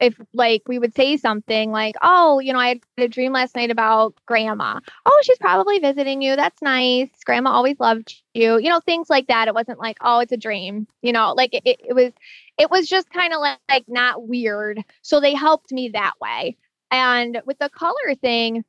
[0.00, 3.56] if like we would say something like, "Oh, you know, I had a dream last
[3.56, 4.80] night about grandma.
[5.06, 6.36] Oh, she's probably visiting you.
[6.36, 7.10] That's nice.
[7.26, 9.48] Grandma always loved you." You know, things like that.
[9.48, 12.12] It wasn't like, "Oh, it's a dream." You know, like it, it was
[12.58, 14.82] it was just kind of like, like not weird.
[15.02, 16.56] So they helped me that way.
[16.90, 18.64] And with the color thing,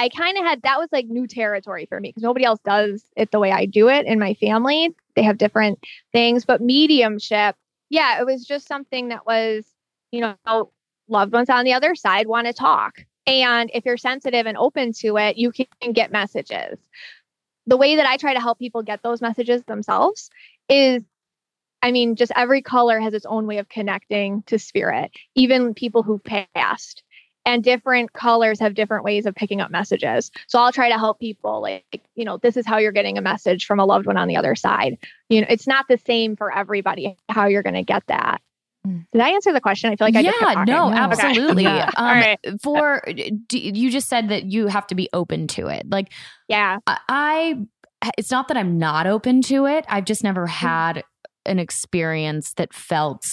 [0.00, 3.04] I kind of had that was like new territory for me because nobody else does
[3.16, 4.94] it the way I do it in my family.
[5.14, 5.78] They have different
[6.12, 7.54] things, but mediumship,
[7.90, 9.66] yeah, it was just something that was
[10.10, 10.72] you know,
[11.08, 13.04] loved ones on the other side want to talk.
[13.26, 16.78] And if you're sensitive and open to it, you can get messages.
[17.66, 20.30] The way that I try to help people get those messages themselves
[20.68, 21.02] is
[21.82, 26.02] I mean, just every color has its own way of connecting to spirit, even people
[26.02, 26.22] who've
[26.54, 27.02] passed.
[27.46, 30.30] And different colors have different ways of picking up messages.
[30.46, 33.22] So I'll try to help people like, you know, this is how you're getting a
[33.22, 34.98] message from a loved one on the other side.
[35.28, 38.40] You know, it's not the same for everybody how you're going to get that.
[38.86, 39.06] Mm.
[39.12, 39.90] Did I answer the question?
[39.90, 41.66] I feel like I yeah, no, absolutely.
[41.70, 41.88] Okay.
[41.96, 42.38] um, right.
[42.62, 43.02] For
[43.52, 45.88] you just said that you have to be open to it.
[45.88, 46.12] Like,
[46.48, 47.56] yeah, I.
[48.16, 49.84] It's not that I'm not open to it.
[49.86, 50.50] I've just never mm.
[50.50, 51.04] had
[51.44, 53.26] an experience that felt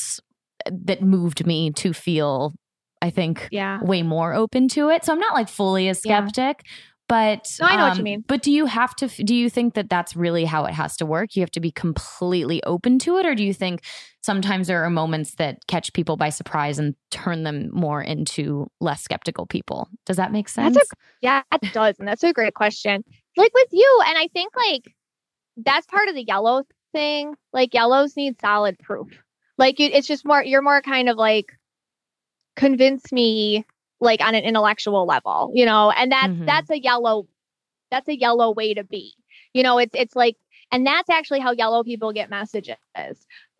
[0.69, 2.53] that moved me to feel.
[3.01, 3.81] I think yeah.
[3.81, 5.05] way more open to it.
[5.05, 6.71] So I'm not like fully a skeptic, yeah.
[7.07, 8.23] But no, I know um, what you um, mean.
[8.27, 9.07] But do you have to?
[9.07, 11.35] Do you think that that's really how it has to work?
[11.35, 13.83] You have to be completely open to it, or do you think
[14.21, 19.01] sometimes there are moments that catch people by surprise and turn them more into less
[19.01, 19.87] skeptical people?
[20.05, 20.75] Does that make sense?
[20.75, 20.81] A,
[21.21, 23.05] yeah, it does, and that's a great question.
[23.37, 24.93] Like with you, and I think like
[25.55, 27.35] that's part of the yellow thing.
[27.53, 29.07] Like yellows need solid proof.
[29.57, 30.43] Like it's just more.
[30.43, 31.53] You're more kind of like
[32.57, 33.65] convince me
[34.01, 36.45] like on an intellectual level, you know, and that's mm-hmm.
[36.45, 37.27] that's a yellow
[37.89, 39.13] that's a yellow way to be.
[39.53, 40.35] You know, it's it's like
[40.71, 42.75] and that's actually how yellow people get messages,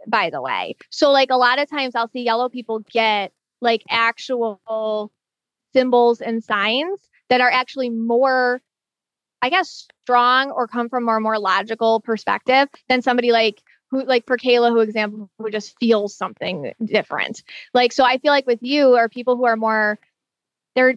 [0.08, 0.76] by the way.
[0.90, 3.32] So like a lot of times I'll see yellow people get
[3.62, 5.12] like actual
[5.74, 8.62] symbols and signs that are actually more
[9.42, 14.26] I guess strong or come from a more logical perspective than somebody like who like
[14.26, 17.44] for Kayla, who example, who just feels something different.
[17.74, 20.00] Like, so I feel like with you are people who are more
[20.76, 20.96] they're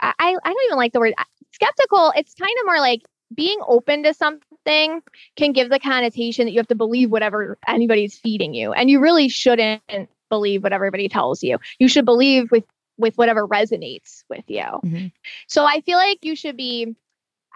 [0.00, 1.14] I, I don't even like the word
[1.52, 2.12] skeptical.
[2.16, 3.02] It's kind of more like
[3.34, 5.00] being open to something
[5.36, 8.72] can give the connotation that you have to believe whatever anybody's feeding you.
[8.72, 9.82] And you really shouldn't
[10.28, 11.58] believe what everybody tells you.
[11.78, 12.64] You should believe with
[12.98, 14.62] with whatever resonates with you.
[14.62, 15.06] Mm-hmm.
[15.48, 16.94] So I feel like you should be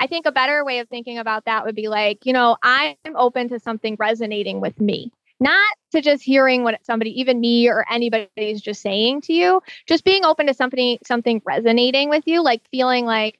[0.00, 2.96] I think a better way of thinking about that would be like, you know, I'm
[3.14, 7.84] open to something resonating with me not to just hearing what somebody, even me or
[7.90, 12.42] anybody is just saying to you, just being open to something, something resonating with you,
[12.42, 13.38] like feeling like,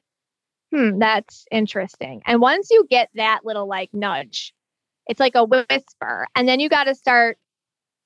[0.73, 2.23] hmm, that's interesting.
[2.27, 4.53] And once you get that little like nudge,
[5.07, 6.27] it's like a whisper.
[6.35, 7.39] And then you got to start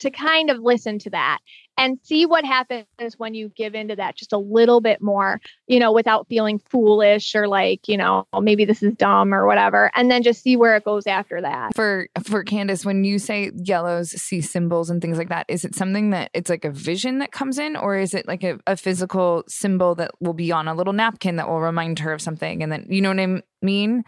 [0.01, 1.39] to kind of listen to that
[1.79, 2.87] and see what happens
[3.17, 7.35] when you give into that just a little bit more, you know, without feeling foolish
[7.35, 9.91] or like, you know, maybe this is dumb or whatever.
[9.95, 11.75] And then just see where it goes after that.
[11.75, 15.75] For for Candace, when you say yellows see symbols and things like that, is it
[15.75, 18.77] something that it's like a vision that comes in, or is it like a, a
[18.77, 22.63] physical symbol that will be on a little napkin that will remind her of something?
[22.63, 24.05] And then you know what I mean?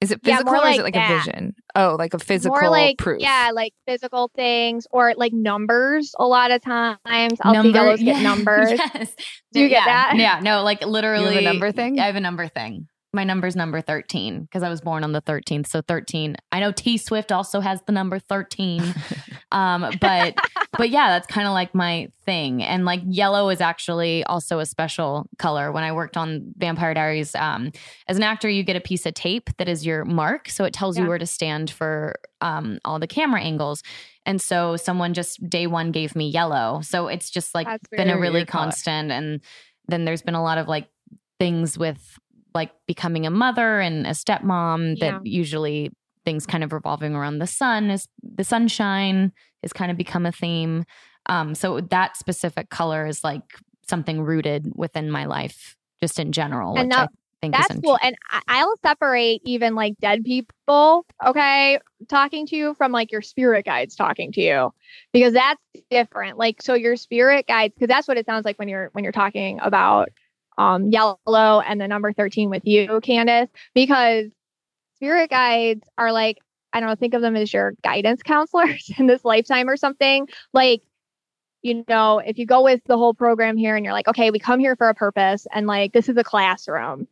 [0.00, 1.10] Is it Yeah, physical more or is it like that.
[1.10, 1.54] a vision?
[1.74, 3.20] Oh, like a physical more like proof.
[3.20, 6.98] yeah like physical things or like numbers a lot of times
[7.42, 9.14] i'll see Number- yellows get numbers Yes.
[9.52, 9.84] Do you get yeah.
[9.84, 10.16] that?
[10.16, 10.40] Yeah.
[10.42, 11.38] No, like literally.
[11.38, 11.98] A number thing?
[11.98, 12.86] I have a number thing.
[13.12, 15.66] My number's number 13 because I was born on the 13th.
[15.66, 16.36] So 13.
[16.52, 18.94] I know T Swift also has the number 13.
[19.52, 20.34] um, but
[20.78, 22.62] but yeah, that's kind of like my thing.
[22.62, 25.72] And like yellow is actually also a special color.
[25.72, 27.72] When I worked on Vampire Diaries, um,
[28.06, 30.48] as an actor, you get a piece of tape that is your mark.
[30.48, 33.82] So it tells you where to stand for um, all the camera angles.
[34.24, 36.80] And so someone just day one gave me yellow.
[36.82, 38.64] So it's just like That's been a really color.
[38.64, 39.10] constant.
[39.10, 39.40] And
[39.88, 40.88] then there's been a lot of like
[41.38, 42.18] things with
[42.54, 45.12] like becoming a mother and a stepmom Yeah.
[45.12, 45.90] that usually
[46.24, 49.32] things kind of revolving around the sun is the sunshine
[49.62, 50.84] has kind of become a theme.
[51.26, 53.42] Um, so that specific color is like
[53.88, 57.10] something rooted within my life just in general, And that-
[57.42, 58.14] that's cool and
[58.48, 63.96] i'll separate even like dead people okay talking to you from like your spirit guides
[63.96, 64.70] talking to you
[65.14, 65.58] because that's
[65.90, 69.04] different like so your spirit guides because that's what it sounds like when you're when
[69.04, 70.10] you're talking about
[70.60, 74.26] um yellow and the number 13 with you Candice because
[74.96, 76.38] spirit guides are like
[76.72, 80.28] i don't know think of them as your guidance counselors in this lifetime or something.
[80.52, 80.82] Like
[81.62, 84.38] you know if you go with the whole program here and you're like okay we
[84.38, 87.08] come here for a purpose and like this is a classroom.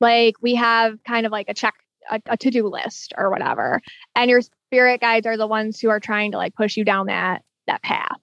[0.00, 1.74] Like we have kind of like a check
[2.10, 3.80] a, a to-do list or whatever.
[4.14, 7.06] And your spirit guides are the ones who are trying to like push you down
[7.06, 8.18] that that path.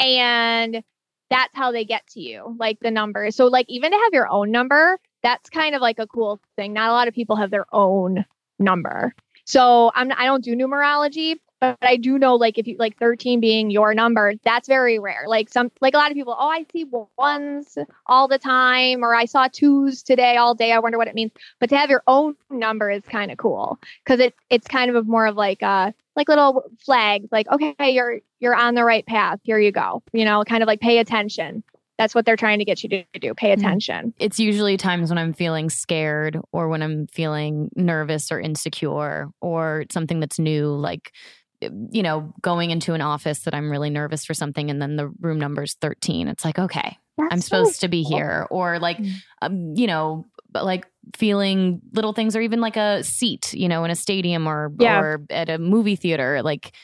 [0.00, 0.82] And
[1.30, 3.36] that's how they get to you like the numbers.
[3.36, 6.74] So like even to have your own number that's kind of like a cool thing.
[6.74, 8.24] Not a lot of people have their own
[8.58, 9.14] number.
[9.46, 13.40] So i'm i don't do numerology but i do know like if you like 13
[13.40, 15.24] being your number that's very rare.
[15.26, 16.86] Like some like a lot of people oh i see
[17.18, 21.14] ones all the time or i saw twos today all day i wonder what it
[21.14, 21.32] means.
[21.60, 24.96] But to have your own number is kind of cool because it it's kind of
[24.96, 29.06] a more of like uh like little flags like okay you're you're on the right
[29.06, 31.62] path here you go you know kind of like pay attention
[31.96, 35.18] that's what they're trying to get you to do pay attention it's usually times when
[35.18, 41.12] I'm feeling scared or when I'm feeling nervous or insecure or something that's new, like,
[41.60, 45.08] you know, going into an office that I'm really nervous for something and then the
[45.20, 46.26] room number's 13.
[46.26, 48.46] It's like, okay, That's I'm so supposed to be here.
[48.50, 49.12] Or like, Mm.
[49.42, 53.84] um, you know, but like feeling little things or even like a seat, you know,
[53.84, 55.00] in a stadium or, Yeah.
[55.00, 56.74] or at a movie theater, like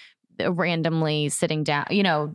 [0.41, 2.35] uh, randomly sitting down, you know,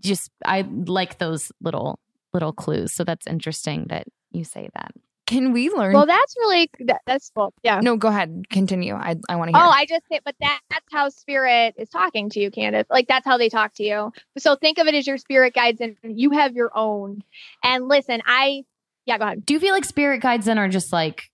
[0.00, 1.98] just I like those little
[2.32, 2.92] little clues.
[2.92, 4.92] So that's interesting that you say that.
[5.26, 5.94] Can we learn?
[5.94, 8.44] well that's really that, that's cool yeah no, go ahead.
[8.50, 8.94] Continue.
[8.94, 9.66] I I want to hear.
[9.66, 12.84] Oh, I just say, but that, that's how spirit is talking to you, Candice.
[12.90, 14.12] Like that's how they talk to you.
[14.36, 17.22] So think of it as your spirit guides, and you have your own.
[17.62, 18.64] And listen, I,
[19.06, 19.44] yeah, go ahead.
[19.44, 21.24] Do you feel like spirit guides then are just like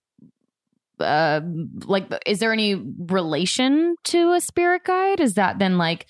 [0.99, 1.41] uh
[1.87, 5.21] like is there any relation to a spirit guide?
[5.21, 6.07] Is that then like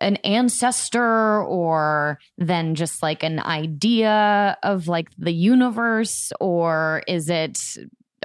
[0.00, 7.58] an ancestor or then just like an idea of like the universe or is it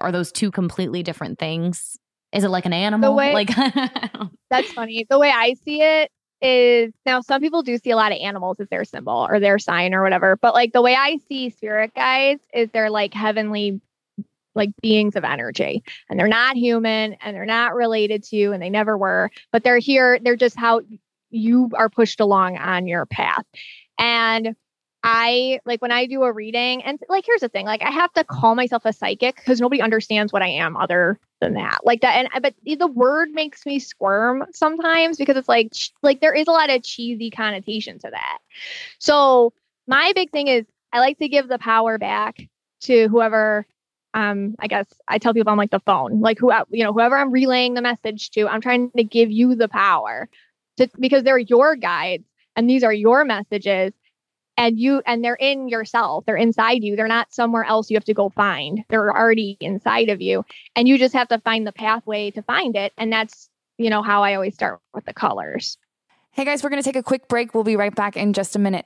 [0.02, 1.98] are those two completely different things?
[2.32, 3.16] Is it like an animal?
[3.16, 3.50] way- like
[4.50, 5.06] That's funny.
[5.10, 6.12] The way I see it
[6.42, 9.60] is now some people do see a lot of animals as their symbol or their
[9.60, 13.82] sign or whatever, but like the way I see spirit guides is they're like heavenly
[14.56, 18.62] like beings of energy and they're not human and they're not related to you and
[18.62, 20.20] they never were, but they're here.
[20.20, 20.82] They're just how
[21.30, 23.46] you are pushed along on your path.
[23.98, 24.56] And
[25.04, 28.12] I like when I do a reading, and like, here's the thing like, I have
[28.14, 28.28] to mm.
[28.28, 31.80] call myself a psychic because nobody understands what I am other than that.
[31.86, 32.18] Like that.
[32.18, 36.48] And, uh, but the word makes me squirm sometimes because it's like, like, there is
[36.48, 38.40] a lot of cheesy connotation to that.
[39.00, 39.54] So,
[39.88, 42.38] my big thing is I like to give the power back
[42.82, 43.66] to whoever
[44.16, 46.92] um i guess i tell people i'm like the phone like who uh, you know
[46.92, 50.28] whoever i'm relaying the message to i'm trying to give you the power
[50.78, 52.24] to because they're your guides
[52.56, 53.94] and these are your messages
[54.60, 56.26] and you and they're in yourself.
[56.26, 56.96] They're inside you.
[56.96, 58.84] They're not somewhere else you have to go find.
[58.90, 60.44] They're already inside of you.
[60.76, 62.92] And you just have to find the pathway to find it.
[62.98, 65.78] And that's you know how i always start with the colors.
[66.32, 67.56] Hey guys, we're going to take a quick break.
[67.56, 68.86] We'll be right back in just a minute.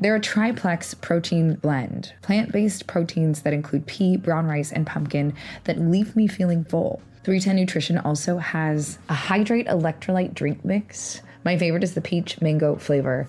[0.00, 5.34] They're a triplex protein blend, plant based proteins that include pea, brown rice, and pumpkin
[5.64, 7.02] that leave me feeling full.
[7.24, 11.20] 310 Nutrition also has a hydrate electrolyte drink mix.
[11.44, 13.28] My favorite is the peach mango flavor.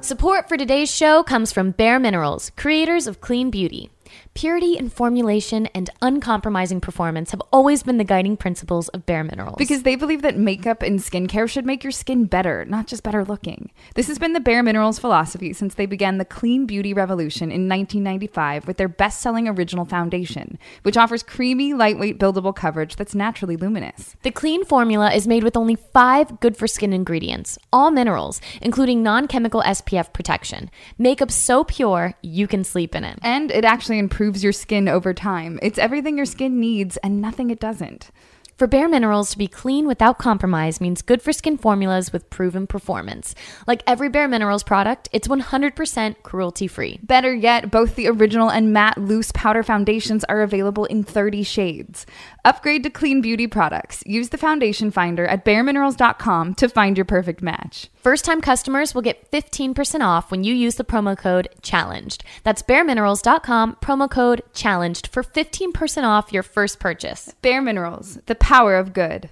[0.00, 3.90] Support for today's show comes from Bare Minerals, creators of Clean Beauty.
[4.34, 9.56] Purity in formulation and uncompromising performance have always been the guiding principles of Bare Minerals.
[9.58, 13.24] Because they believe that makeup and skincare should make your skin better, not just better
[13.24, 13.70] looking.
[13.94, 17.68] This has been the Bare Minerals philosophy since they began the clean beauty revolution in
[17.68, 23.56] 1995 with their best selling original foundation, which offers creamy, lightweight, buildable coverage that's naturally
[23.56, 24.16] luminous.
[24.22, 29.02] The clean formula is made with only five good for skin ingredients, all minerals, including
[29.02, 30.70] non chemical SPF protection.
[30.98, 33.18] Makeup so pure, you can sleep in it.
[33.22, 35.58] And it actually improves your skin over time.
[35.62, 38.10] It's everything your skin needs and nothing it doesn't.
[38.58, 42.66] For Bare Minerals to be clean without compromise means good for skin formulas with proven
[42.66, 43.36] performance.
[43.68, 46.98] Like every Bare Minerals product, it's 100% cruelty free.
[47.04, 52.04] Better yet, both the original and matte loose powder foundations are available in 30 shades.
[52.44, 54.02] Upgrade to clean beauty products.
[54.06, 57.88] Use the foundation finder at bareminerals.com to find your perfect match.
[58.08, 62.24] First time customers will get 15% off when you use the promo code CHALLENGED.
[62.42, 67.34] That's bareminerals.com, promo code CHALLENGED for 15% off your first purchase.
[67.42, 69.28] Bare Minerals, the power of good.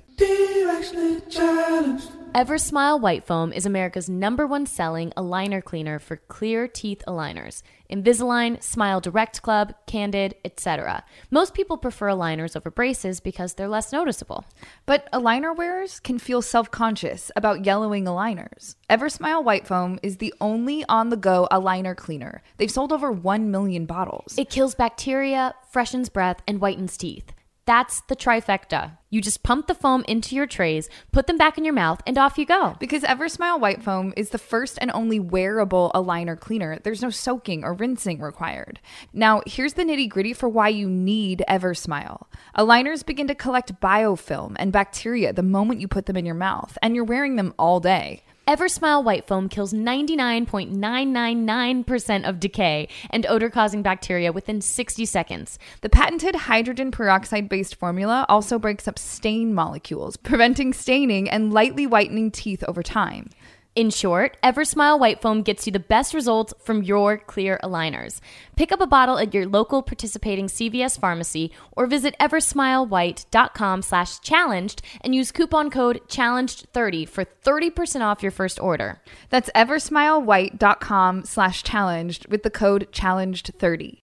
[2.37, 7.63] Eversmile White Foam is America's number one selling aligner cleaner for clear teeth aligners.
[7.91, 11.03] Invisalign, Smile Direct Club, Candid, etc.
[11.31, 14.45] Most people prefer aligners over braces because they're less noticeable.
[14.85, 18.75] But aligner wearers can feel self conscious about yellowing aligners.
[18.91, 22.43] Eversmile White Foam is the only on the go aligner cleaner.
[22.59, 24.37] They've sold over 1 million bottles.
[24.37, 27.33] It kills bacteria, freshens breath, and whitens teeth.
[27.67, 28.97] That's the trifecta.
[29.11, 32.17] You just pump the foam into your trays, put them back in your mouth, and
[32.17, 32.77] off you go.
[32.79, 36.79] Because Eversmile White Foam is the first and only wearable aligner cleaner.
[36.79, 38.79] There's no soaking or rinsing required.
[39.13, 42.27] Now, here's the nitty gritty for why you need Eversmile.
[42.57, 46.79] Aligners begin to collect biofilm and bacteria the moment you put them in your mouth,
[46.83, 48.23] and you're wearing them all day.
[48.47, 55.59] Eversmile White Foam kills 99.999% of decay and odor causing bacteria within 60 seconds.
[55.81, 61.89] The patented hydrogen peroxide based formula also breaks up stain molecules, preventing staining and lightly
[61.89, 63.31] whitening teeth over time.
[63.77, 68.21] In short, Eversmile White Foam gets you the best results from your clear aligners.
[68.57, 74.81] Pick up a bottle at your local participating CVS pharmacy or visit eversmilewhite.com slash challenged
[75.03, 79.03] and use coupon code challenged30 for 30% off your first order.
[79.29, 83.99] That's eversmilewhite.com slash challenged with the code challenged30.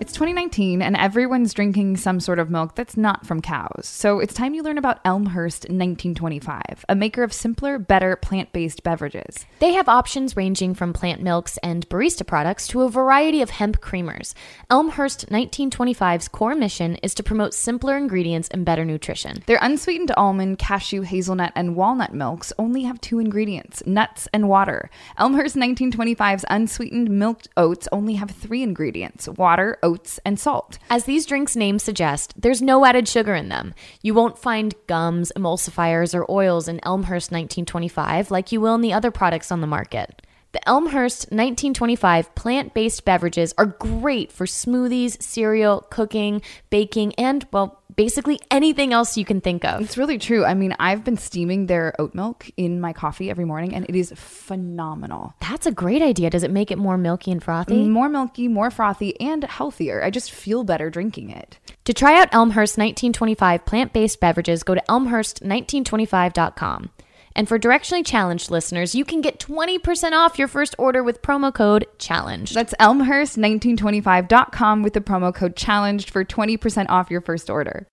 [0.00, 3.82] It's 2019 and everyone's drinking some sort of milk that's not from cows.
[3.84, 8.82] So it's time you learn about Elmhurst 1925, a maker of simpler, better plant based
[8.82, 9.44] beverages.
[9.58, 13.82] They have options ranging from plant milks and barista products to a variety of hemp
[13.82, 14.32] creamers.
[14.70, 19.42] Elmhurst 1925's core mission is to promote simpler ingredients and better nutrition.
[19.44, 24.88] Their unsweetened almond, cashew, hazelnut, and walnut milks only have two ingredients nuts and water.
[25.18, 30.78] Elmhurst 1925's unsweetened milked oats only have three ingredients water, oats, and salt.
[30.88, 33.74] As these drinks' names suggest, there's no added sugar in them.
[34.02, 38.92] You won't find gums, emulsifiers, or oils in Elmhurst 1925 like you will in the
[38.92, 40.22] other products on the market.
[40.52, 47.79] The Elmhurst 1925 plant based beverages are great for smoothies, cereal, cooking, baking, and, well,
[48.00, 49.82] basically anything else you can think of.
[49.82, 50.42] It's really true.
[50.42, 53.94] I mean, I've been steaming their oat milk in my coffee every morning and it
[53.94, 55.34] is phenomenal.
[55.46, 56.30] That's a great idea.
[56.30, 57.74] Does it make it more milky and frothy?
[57.74, 60.02] Mm, more milky, more frothy, and healthier.
[60.02, 61.58] I just feel better drinking it.
[61.84, 66.90] To try out Elmhurst 1925 plant based beverages, go to elmhurst1925.com.
[67.36, 71.54] And for Directionally Challenged listeners, you can get 20% off your first order with promo
[71.54, 72.54] code CHALLENGED.
[72.54, 77.86] That's elmhurst1925.com with the promo code CHALLENGED for 20% off your first order.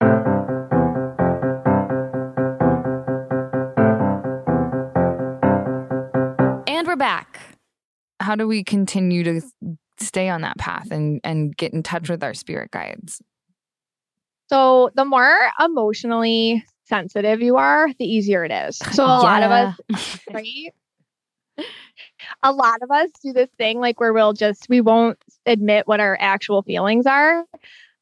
[6.66, 7.40] And we're back.
[8.20, 9.40] How do we continue to
[10.00, 13.22] stay on that path and, and get in touch with our spirit guides?
[14.48, 18.78] So the more emotionally sensitive you are, the easier it is.
[18.92, 19.18] So a yeah.
[19.18, 20.72] lot of us, right?
[22.42, 26.00] a lot of us do this thing like where we'll just we won't admit what
[26.00, 27.44] our actual feelings are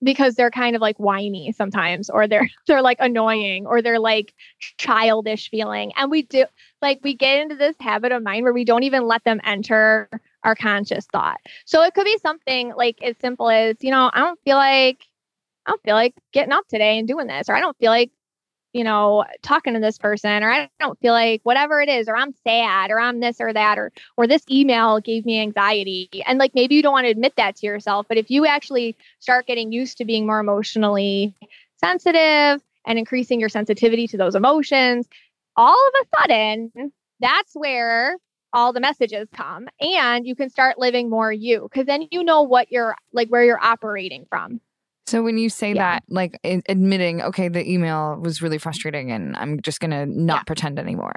[0.03, 4.34] because they're kind of like whiny sometimes or they're they're like annoying or they're like
[4.78, 6.45] childish feeling and we do
[6.82, 10.09] like we get into this habit of mind where we don't even let them enter
[10.43, 14.20] our conscious thought so it could be something like as simple as you know i
[14.20, 15.03] don't feel like
[15.66, 18.11] i don't feel like getting up today and doing this or i don't feel like
[18.77, 22.16] you know, talking to this person, or I don't feel like whatever it is, or
[22.16, 26.11] I'm sad, or I'm this or that, or or this email gave me anxiety.
[26.27, 28.95] And like maybe you don't want to admit that to yourself, but if you actually
[29.18, 31.35] start getting used to being more emotionally
[31.79, 35.09] sensitive and increasing your sensitivity to those emotions,
[35.57, 38.18] all of a sudden, that's where
[38.53, 42.43] all the messages come and you can start living more you because then you know
[42.43, 44.61] what you're like where you're operating from
[45.07, 45.94] so when you say yeah.
[45.94, 50.40] that, like admitting, okay, the email was really frustrating and I'm just going to not
[50.40, 50.42] yeah.
[50.42, 51.14] pretend anymore.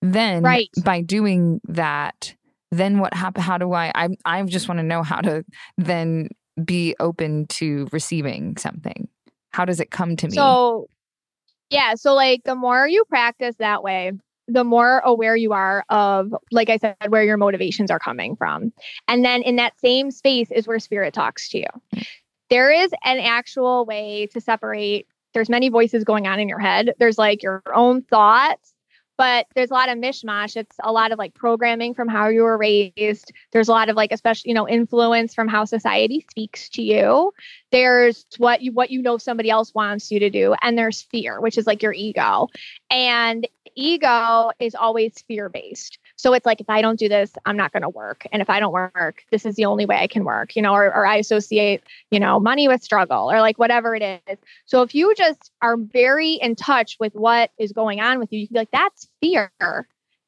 [0.00, 0.70] Then right.
[0.82, 2.34] by doing that,
[2.70, 5.44] then what happen how do I I I just want to know how to
[5.78, 6.28] then
[6.62, 9.08] be open to receiving something.
[9.52, 10.34] How does it come to me?
[10.34, 10.88] So
[11.70, 14.12] yeah, so like the more you practice that way,
[14.48, 18.72] the more aware you are of, like I said, where your motivations are coming from.
[19.08, 21.66] And then in that same space is where spirit talks to you.
[21.94, 22.06] Mm.
[22.50, 26.94] There is an actual way to separate there's many voices going on in your head.
[26.98, 28.72] There's like your own thoughts
[29.16, 30.56] but there's a lot of mishmash.
[30.56, 33.32] It's a lot of like programming from how you were raised.
[33.52, 37.32] There's a lot of like especially you know influence from how society speaks to you.
[37.72, 41.40] There's what you what you know somebody else wants you to do and there's fear
[41.40, 42.48] which is like your ego.
[42.90, 47.56] And ego is always fear based so it's like if i don't do this i'm
[47.56, 48.26] not going to work.
[48.32, 50.74] And if i don't work this is the only way i can work you know
[50.74, 54.38] or, or i associate you know money with struggle or like whatever it is.
[54.64, 58.40] So if you just are very in touch with what is going on with you
[58.40, 59.50] you can be like that's fear.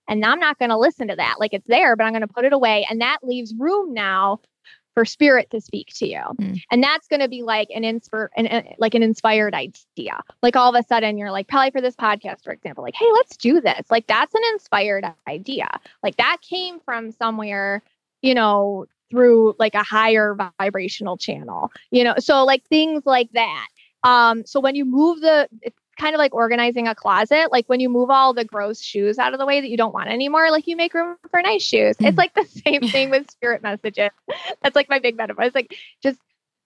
[0.09, 1.36] And i'm not going to listen to that.
[1.39, 2.86] Like it's there but i'm going to put it away.
[2.89, 4.41] And that leaves room now
[4.99, 6.22] for spirit to speak to you.
[6.40, 6.61] Mm.
[6.72, 10.20] And that's going to be like an inspire an, uh, like an inspired idea.
[10.42, 13.07] Like all of a sudden you're like probably for this podcast for example like hey
[13.14, 13.86] let's do this.
[13.92, 15.68] Like that's an inspired idea.
[16.03, 17.84] Like that came from somewhere,
[18.22, 21.70] you know, through like a higher vibrational channel.
[21.92, 23.68] You know, so like things like that.
[24.03, 25.49] Um so when you move the
[25.99, 27.51] kind of like organizing a closet.
[27.53, 29.92] Like when you move all the gross shoes out of the way that you don't
[29.92, 31.96] want anymore, like you make room for nice shoes.
[31.96, 32.09] Mm.
[32.09, 34.11] It's like the same thing with spirit messages.
[34.62, 35.44] That's like my big metaphor.
[35.44, 36.18] It's like just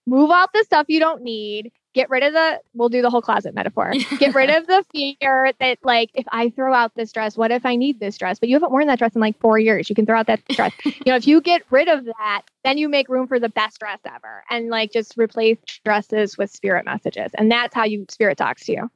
[0.06, 1.72] move out the stuff you don't need.
[1.94, 3.92] Get rid of the, we'll do the whole closet metaphor.
[4.18, 7.66] Get rid of the fear that, like, if I throw out this dress, what if
[7.66, 8.38] I need this dress?
[8.38, 9.90] But you haven't worn that dress in like four years.
[9.90, 10.72] You can throw out that dress.
[10.86, 13.78] you know, if you get rid of that, then you make room for the best
[13.78, 17.30] dress ever and like just replace dresses with spirit messages.
[17.36, 18.90] And that's how you spirit talks to you.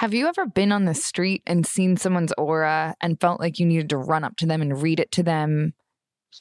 [0.00, 3.66] Have you ever been on the street and seen someone's aura and felt like you
[3.66, 5.74] needed to run up to them and read it to them?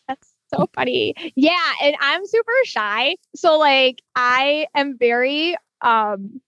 [0.07, 1.13] That's so funny.
[1.35, 3.17] Yeah, and I'm super shy.
[3.35, 6.39] So like I am very um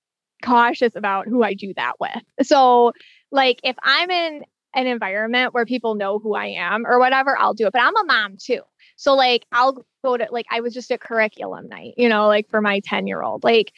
[0.41, 2.47] cautious about who I do that with.
[2.47, 2.93] So
[3.29, 7.53] like if I'm in an environment where people know who I am or whatever, I'll
[7.53, 7.73] do it.
[7.73, 8.61] But I'm a mom too.
[8.95, 12.49] So like I'll go to like I was just at curriculum night, you know, like
[12.49, 13.43] for my 10 year old.
[13.43, 13.73] Like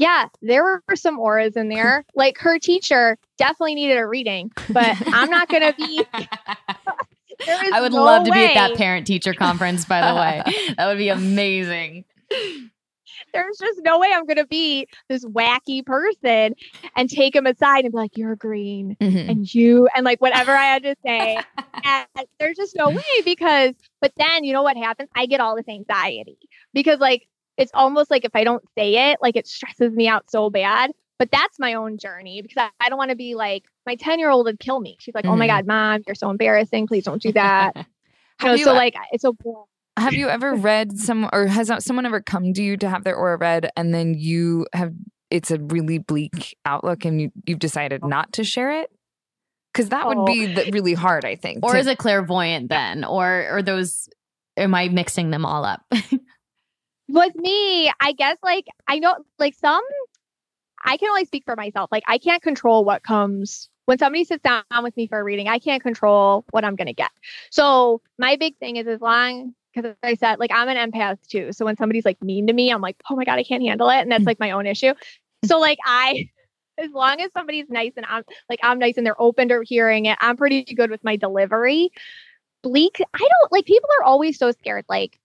[0.00, 2.04] yeah, there were some auras in there.
[2.14, 6.04] Like her teacher definitely needed a reading, but I'm not going to be.
[7.72, 8.48] I would no love to way.
[8.48, 10.74] be at that parent teacher conference, by the way.
[10.76, 12.04] that would be amazing.
[13.32, 16.54] There's just no way I'm going to be this wacky person
[16.94, 19.30] and take him aside and be like, you're green mm-hmm.
[19.30, 21.38] and you, and like whatever I had to say.
[21.84, 23.72] and there's just no way because,
[24.02, 25.08] but then you know what happens?
[25.14, 26.36] I get all this anxiety
[26.74, 27.26] because like
[27.60, 30.90] it's almost like if I don't say it, like it stresses me out so bad.
[31.18, 34.18] But that's my own journey because I, I don't want to be like my 10
[34.18, 34.96] year old would kill me.
[35.00, 35.34] She's like, mm-hmm.
[35.34, 35.56] oh my mm-hmm.
[35.58, 36.86] God, mom, you're so embarrassing.
[36.86, 37.76] Please don't do that.
[38.40, 39.32] you know, you, so like it's a
[39.98, 43.14] have you ever read some or has someone ever come to you to have their
[43.14, 44.94] aura read and then you have
[45.30, 48.90] it's a really bleak outlook and you you've decided not to share it?
[49.72, 51.64] Because that would be the, really hard, I think.
[51.64, 53.04] Or to, is it clairvoyant then?
[53.04, 54.08] Or or those
[54.56, 55.82] am I mixing them all up?
[57.12, 59.82] with me, I guess like I know like some
[60.84, 61.90] I can only speak for myself.
[61.92, 65.48] Like I can't control what comes when somebody sits down with me for a reading.
[65.48, 67.10] I can't control what I'm going to get.
[67.50, 71.52] So my big thing is as long because I said like I'm an empath too.
[71.52, 73.90] So when somebody's like mean to me, I'm like, oh my god, I can't handle
[73.90, 74.26] it, and that's mm.
[74.26, 74.94] like my own issue.
[75.44, 76.28] So like I.
[76.78, 80.06] As long as somebody's nice and I'm like I'm nice and they're open to hearing
[80.06, 81.90] it, I'm pretty good with my delivery.
[82.62, 84.86] Bleak, I don't like people are always so scared.
[84.88, 85.19] Like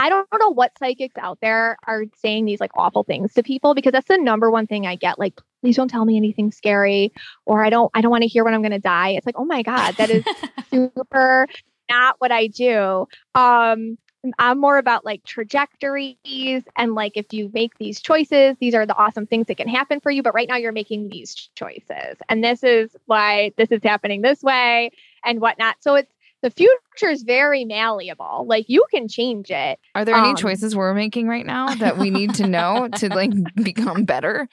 [0.00, 3.74] I don't know what psychics out there are saying these like awful things to people
[3.74, 5.18] because that's the number one thing I get.
[5.18, 7.12] Like, please don't tell me anything scary,
[7.44, 9.10] or I don't I don't want to hear when I'm gonna die.
[9.10, 10.24] It's like, oh my God, that is
[10.70, 11.46] super
[11.90, 13.06] not what I do.
[13.34, 13.98] Um,
[14.38, 18.96] I'm more about like trajectories and like if you make these choices, these are the
[18.96, 20.22] awesome things that can happen for you.
[20.22, 22.16] But right now you're making these choices.
[22.28, 24.92] And this is why this is happening this way
[25.24, 25.76] and whatnot.
[25.80, 28.46] So it's the future is very malleable.
[28.48, 29.78] Like you can change it.
[29.94, 33.08] Are there any um, choices we're making right now that we need to know to
[33.08, 33.32] like
[33.62, 34.48] become better?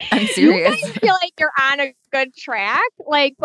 [0.12, 0.80] I'm serious.
[0.80, 2.88] You feel like you're on a good track.
[3.04, 3.36] Like,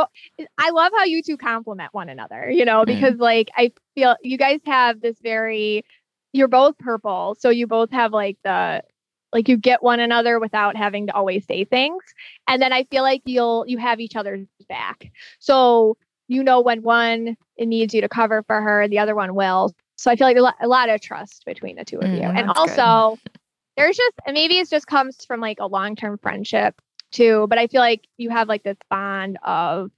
[0.59, 3.21] I love how you two complement one another, you know, because mm.
[3.21, 5.83] like I feel you guys have this very,
[6.31, 7.35] you're both purple.
[7.39, 8.83] So you both have like the,
[9.31, 12.03] like you get one another without having to always say things.
[12.47, 15.11] And then I feel like you'll, you have each other's back.
[15.39, 15.97] So
[16.33, 19.73] you know when one needs you to cover for her, the other one will.
[19.95, 22.23] So I feel like a lot of trust between the two of mm, you.
[22.23, 23.39] And also, good.
[23.77, 26.81] there's just maybe it just comes from like a long term friendship
[27.11, 27.47] too.
[27.47, 29.91] But I feel like you have like this bond of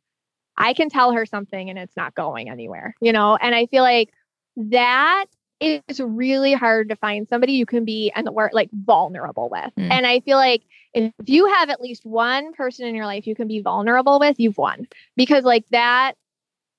[0.58, 3.36] I can tell her something and it's not going anywhere, you know?
[3.36, 4.14] And I feel like
[4.58, 5.26] that
[5.60, 9.72] is really hard to find somebody you can be and we're like vulnerable with.
[9.78, 9.92] Mm.
[9.92, 10.64] And I feel like
[10.94, 14.40] if you have at least one person in your life you can be vulnerable with,
[14.40, 14.88] you've won.
[15.16, 16.14] Because like that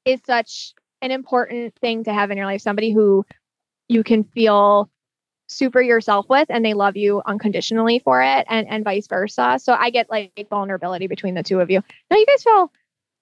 [0.07, 2.63] is such an important thing to have in your life.
[2.63, 3.27] Somebody who
[3.89, 4.91] you can feel
[5.49, 9.59] super yourself with and they love you unconditionally for it and and vice versa.
[9.63, 11.83] So I get like vulnerability between the two of you.
[12.11, 12.73] Now you guys feel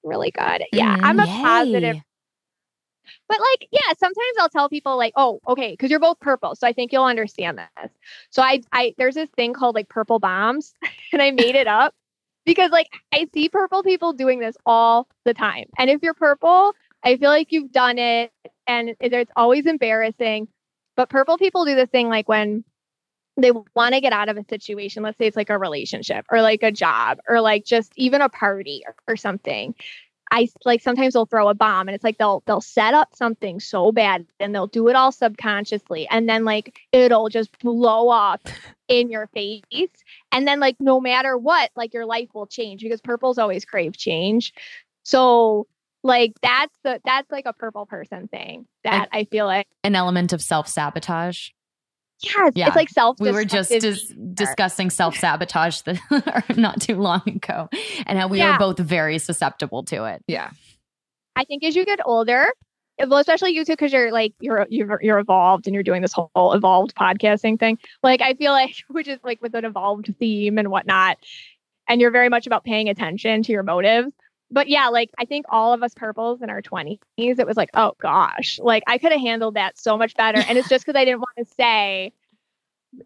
[0.02, 0.64] really good.
[0.72, 1.42] Yeah, mm, I'm a yay.
[1.42, 1.96] positive
[3.28, 6.54] But like, yeah, sometimes I'll tell people like, oh, okay, because you're both purple.
[6.54, 7.90] So I think you'll understand this.
[8.30, 10.72] So I I there's this thing called like purple bombs,
[11.12, 11.94] and I made it up
[12.44, 15.66] because like I see purple people doing this all the time.
[15.78, 16.72] And if you're purple,
[17.02, 18.32] I feel like you've done it
[18.66, 20.48] and it's always embarrassing.
[20.96, 22.64] But purple people do this thing like when
[23.36, 26.40] they want to get out of a situation, let's say it's like a relationship or
[26.40, 29.74] like a job or like just even a party or, or something.
[30.30, 33.60] I like sometimes they'll throw a bomb and it's like they'll they'll set up something
[33.60, 38.48] so bad and they'll do it all subconsciously and then like it'll just blow up
[38.88, 39.62] in your face
[40.32, 43.96] and then like no matter what like your life will change because purples always crave
[43.96, 44.52] change
[45.02, 45.66] so
[46.04, 50.32] like that's the that's like a purple person thing that I feel like An element
[50.32, 51.48] of self sabotage.
[52.20, 52.66] Yeah it's, Yeah.
[52.68, 55.80] it's like self We were just dis- discussing self sabotage
[56.56, 57.68] not too long ago
[58.06, 58.52] and how we Yeah.
[58.52, 60.22] are both very susceptible to it.
[60.26, 60.50] Yeah.
[61.36, 62.46] I think as you get older,
[63.00, 66.12] well, especially you two, because you're like you're you're you're evolved and you're doing this
[66.12, 67.76] whole evolved podcasting thing.
[68.04, 71.18] Like I feel like, which is like with an evolved theme and whatnot,
[71.88, 74.12] and you're very much about paying attention to your motives.
[74.54, 77.70] But yeah, like I think all of us purples in our twenties, it was like,
[77.74, 80.42] oh gosh, like I could have handled that so much better.
[80.48, 82.12] And it's just because I didn't want to say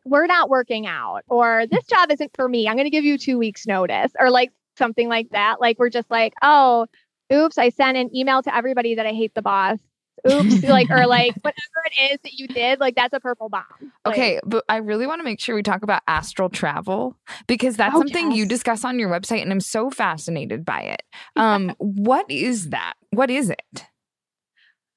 [0.05, 2.69] we're not working out or this job isn't for me.
[2.69, 5.57] I'm going to give you two weeks notice or like something like that.
[5.59, 6.87] Like we're just like, oh,
[7.33, 9.79] oops, I sent an email to everybody that I hate the boss.
[10.27, 13.65] Oops, like or like whatever it is that you did, like that's a purple bomb.
[13.81, 17.17] Like, Okay, but I really want to make sure we talk about astral travel
[17.47, 21.03] because that's Oh, something you discuss on your website and I'm so fascinated by it.
[21.37, 22.95] Um what is that?
[23.11, 23.85] What is it?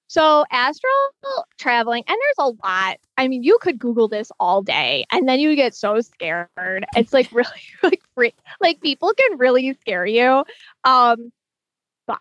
[0.08, 0.92] So astral
[1.58, 2.98] traveling, and there's a lot.
[3.18, 6.50] I mean, you could Google this all day, and then you get so scared.
[6.98, 7.50] It's like really
[7.82, 8.34] like free.
[8.60, 10.44] Like people can really scare you.
[10.84, 11.32] Um,
[12.08, 12.20] but,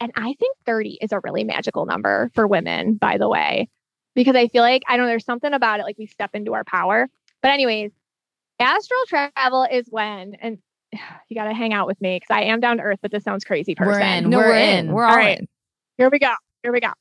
[0.00, 3.68] and I think 30 is a really magical number for women, by the way,
[4.14, 5.10] because I feel like I don't know.
[5.10, 5.84] There's something about it.
[5.84, 7.08] Like we step into our power.
[7.42, 7.92] But anyways,
[8.58, 10.58] astral travel is when and.
[11.30, 13.22] You got to hang out with me because I am down to earth, but this
[13.22, 13.74] sounds crazy.
[13.74, 13.92] Person.
[13.92, 14.30] We're in.
[14.30, 14.86] No, we're, we're in.
[14.86, 14.92] in.
[14.94, 15.38] We're all right.
[15.40, 15.48] in.
[15.98, 16.32] Here we go.
[16.62, 16.92] Here we go.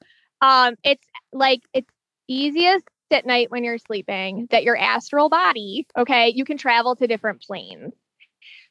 [0.41, 1.87] Um, it's like it's
[2.27, 7.07] easiest at night when you're sleeping that your astral body, okay, you can travel to
[7.07, 7.93] different planes.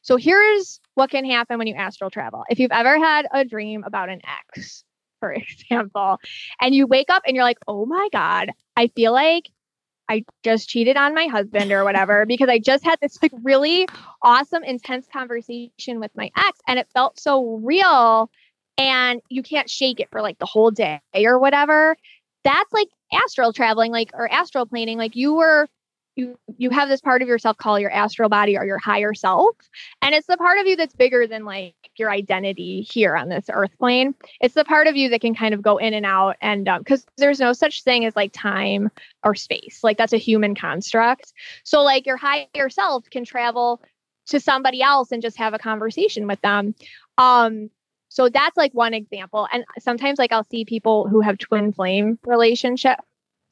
[0.01, 2.43] So here's what can happen when you astral travel.
[2.49, 4.21] If you've ever had a dream about an
[4.55, 4.83] ex,
[5.19, 6.19] for example,
[6.61, 9.49] and you wake up and you're like, oh my God, I feel like
[10.09, 13.87] I just cheated on my husband or whatever because I just had this like really
[14.21, 18.29] awesome, intense conversation with my ex and it felt so real
[18.77, 21.97] and you can't shake it for like the whole day or whatever.
[22.43, 24.97] That's like astral traveling, like or astral planning.
[24.97, 25.67] Like you were
[26.17, 29.55] you you have this part of yourself called your astral body or your higher self.
[30.01, 33.45] And it's the part of you that's bigger than like your identity here on this
[33.51, 34.15] earth plane.
[34.41, 37.05] It's the part of you that can kind of go in and out and because
[37.17, 38.89] there's no such thing as like time
[39.23, 39.79] or space.
[39.83, 41.33] Like that's a human construct.
[41.63, 43.81] So like your higher self can travel
[44.27, 46.73] to somebody else and just have a conversation with them.
[47.17, 47.69] Um
[48.09, 49.47] so that's like one example.
[49.51, 53.03] And sometimes like I'll see people who have twin flame relationships,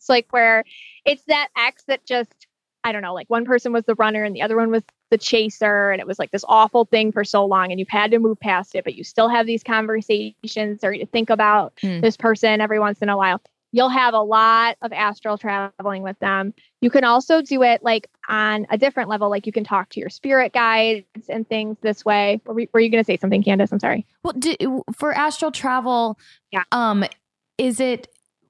[0.10, 0.64] like where
[1.06, 2.45] it's that ex that just
[2.86, 5.18] I don't know, like one person was the runner and the other one was the
[5.18, 5.90] chaser.
[5.92, 7.72] And it was like this awful thing for so long.
[7.72, 11.06] And you've had to move past it, but you still have these conversations or you
[11.06, 12.00] think about Hmm.
[12.02, 13.42] this person every once in a while.
[13.72, 16.54] You'll have a lot of astral traveling with them.
[16.80, 20.00] You can also do it like on a different level, like you can talk to
[20.00, 22.40] your spirit guides and things this way.
[22.46, 23.74] Were, we, were you going to say something, Candice?
[23.74, 24.06] I'm sorry.
[24.24, 26.18] Well, do, for astral travel,
[26.52, 26.64] Yeah.
[26.72, 27.04] um,
[27.58, 28.08] is it?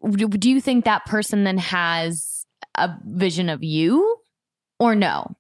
[0.08, 4.18] Do you think that person then has a vision of you,
[4.80, 5.36] or no?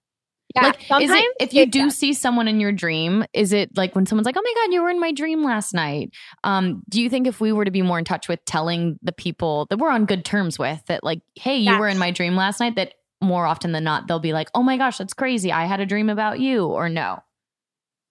[0.55, 1.97] Yeah, like, is it if you it do does.
[1.97, 3.25] see someone in your dream?
[3.33, 5.73] Is it like when someone's like, "Oh my god, you were in my dream last
[5.73, 6.11] night"?
[6.45, 9.11] Um, do you think if we were to be more in touch with telling the
[9.11, 12.37] people that we're on good terms with that, like, "Hey, you were in my dream
[12.37, 15.51] last night," that more often than not they'll be like, "Oh my gosh, that's crazy!
[15.51, 17.19] I had a dream about you," or no?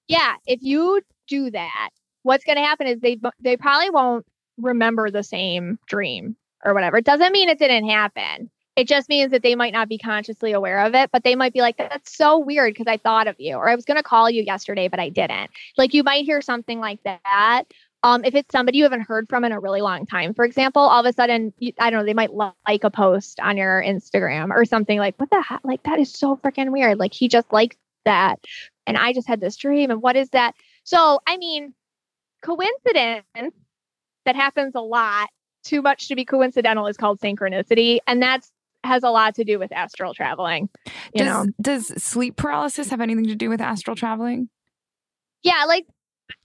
[0.08, 1.90] yeah, if you do that,
[2.22, 4.26] what's going to happen is they they probably won't
[4.58, 6.98] remember the same dream or whatever.
[6.98, 8.50] It doesn't mean it didn't happen.
[8.76, 11.52] It just means that they might not be consciously aware of it, but they might
[11.52, 14.02] be like, "That's so weird because I thought of you," or "I was going to
[14.02, 17.64] call you yesterday, but I didn't." Like you might hear something like that.
[18.02, 20.82] Um, if it's somebody you haven't heard from in a really long time, for example,
[20.82, 23.56] all of a sudden, you, I don't know, they might li- like a post on
[23.56, 25.60] your Instagram or something like, "What the heck?
[25.64, 28.40] Like that is so freaking weird." Like he just liked that,
[28.86, 30.54] and I just had this dream, and what is that?
[30.82, 31.74] So, I mean,
[32.42, 33.24] coincidence
[34.24, 35.30] that happens a lot.
[35.62, 38.50] Too much to be coincidental is called synchronicity, and that's
[38.84, 40.68] has a lot to do with astral traveling.
[41.14, 44.48] You Does know, does sleep paralysis have anything to do with astral traveling?
[45.44, 45.86] yeah, like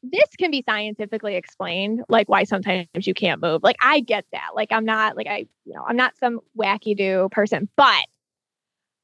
[0.03, 3.63] this can be scientifically explained, like why sometimes you can't move.
[3.63, 4.49] Like I get that.
[4.53, 8.05] Like I'm not like I, you know, I'm not some wacky do person, but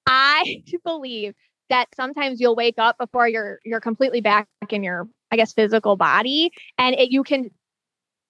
[0.06, 1.34] I believe
[1.70, 5.96] that sometimes you'll wake up before you're you're completely back in your I guess physical
[5.96, 7.50] body and it, you can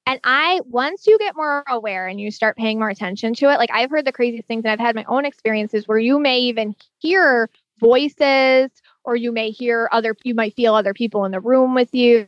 [0.05, 3.57] and I once you get more aware and you start paying more attention to it
[3.57, 6.39] like I've heard the craziest things and I've had my own experiences where you may
[6.39, 7.49] even hear
[7.79, 8.71] voices
[9.03, 12.27] or you may hear other you might feel other people in the room with you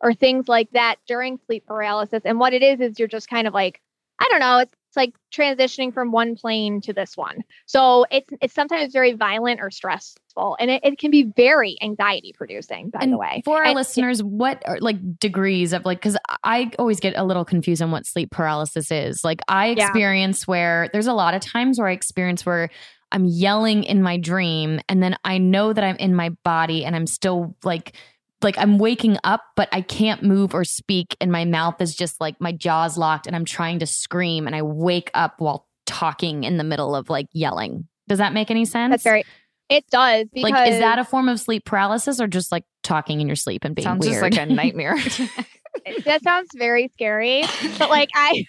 [0.00, 2.22] or things like that during sleep paralysis.
[2.24, 3.80] And what it is is you're just kind of like
[4.18, 7.42] I don't know it's it's like transitioning from one plane to this one.
[7.66, 12.32] So it's it's sometimes very violent or stressful, and it, it can be very anxiety
[12.36, 12.90] producing.
[12.90, 16.16] By and the way, for our And- listeners, what are like degrees of like because
[16.44, 19.22] I always get a little confused on what sleep paralysis is.
[19.24, 19.86] Like I Yeah.
[19.86, 22.70] experience where there's a lot of times where I experience where
[23.12, 26.96] I'm yelling in my dream, and then I know that I'm in my body, and
[26.96, 27.94] I'm still like
[28.42, 32.20] like I'm waking up, but I can't move or speak, and my mouth is just
[32.20, 36.44] like my jaws locked, and I'm trying to scream, and I wake up while talking
[36.44, 37.88] in the middle of like yelling.
[38.08, 38.90] Does that make any sense?
[38.90, 39.24] That's very.
[39.68, 43.26] It does like is that a form of sleep paralysis or just like talking in
[43.26, 44.22] your sleep and being Sounds weird?
[44.22, 44.96] just like a nightmare.
[46.04, 47.42] that sounds very scary.
[47.76, 48.44] But like I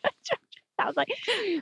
[0.80, 1.08] sounds like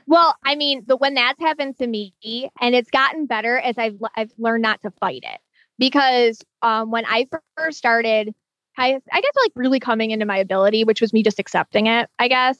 [0.07, 2.13] well, I mean, but when that's happened to me
[2.61, 5.39] and it's gotten better as I've I've learned not to fight it.
[5.79, 7.27] Because um when I
[7.57, 8.35] first started
[8.77, 12.09] I I guess like really coming into my ability, which was me just accepting it,
[12.19, 12.59] I guess.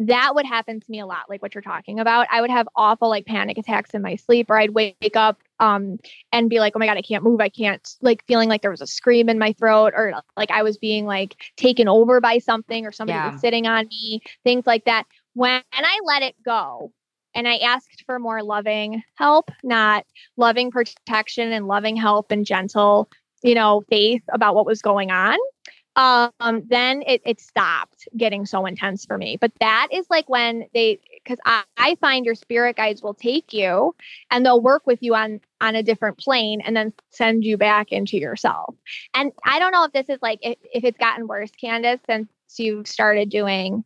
[0.00, 2.26] That would happen to me a lot, like what you're talking about.
[2.30, 5.98] I would have awful like panic attacks in my sleep, or I'd wake up um
[6.32, 7.40] and be like, oh my God, I can't move.
[7.40, 10.64] I can't like feeling like there was a scream in my throat or like I
[10.64, 13.30] was being like taken over by something or somebody Yeah.
[13.30, 15.04] was sitting on me, things like that.
[15.34, 16.92] When I let it go
[17.34, 20.06] and I asked for more loving help, not
[20.36, 23.08] loving protection and loving help and gentle,
[23.42, 25.38] you know, faith about what was going on.
[25.96, 29.36] Um, then it, it stopped getting so intense for me.
[29.40, 33.52] But that is like when they because I, I find your spirit guides will take
[33.52, 33.94] you
[34.30, 37.92] and they'll work with you on on a different plane and then send you back
[37.92, 38.74] into yourself.
[39.14, 42.28] And I don't know if this is like if, if it's gotten worse, Candice, since
[42.58, 43.84] you've started doing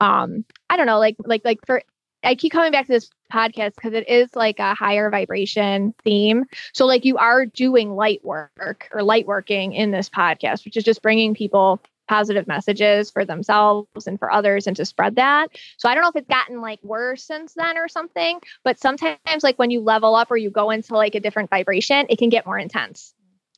[0.00, 1.82] um I don't know, like like like for
[2.22, 6.44] I keep coming back to this podcast because it is like a higher vibration theme.
[6.72, 10.84] So like you are doing light work or light working in this podcast, which is
[10.84, 15.48] just bringing people positive messages for themselves and for others and to spread that.
[15.76, 19.18] So I don't know if it's gotten like worse since then or something, but sometimes
[19.42, 22.28] like when you level up or you go into like a different vibration, it can
[22.28, 23.12] get more intense.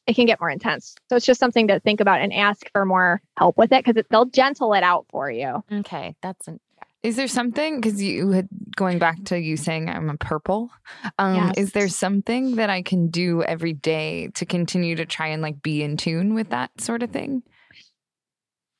[0.06, 0.94] It can get more intense.
[1.10, 4.02] So it's just something to think about and ask for more help with it because
[4.08, 5.62] they'll gentle it out for you.
[5.70, 6.60] okay, that's an
[7.02, 10.70] Is there something because you had going back to you saying I'm a purple?
[11.18, 11.54] Um, Yes.
[11.56, 15.62] Is there something that I can do every day to continue to try and like
[15.62, 17.42] be in tune with that sort of thing?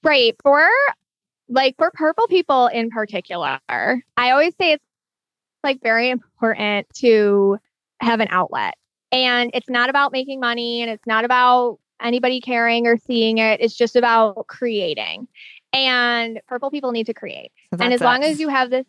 [0.03, 0.35] Right.
[0.43, 0.69] For
[1.49, 4.85] like for purple people in particular, I always say it's
[5.63, 7.59] like very important to
[8.01, 8.75] have an outlet.
[9.11, 13.61] And it's not about making money and it's not about anybody caring or seeing it.
[13.61, 15.29] It's just about creating.
[15.73, 17.53] And purple people need to create.
[17.75, 18.87] So and that's as long as you have this,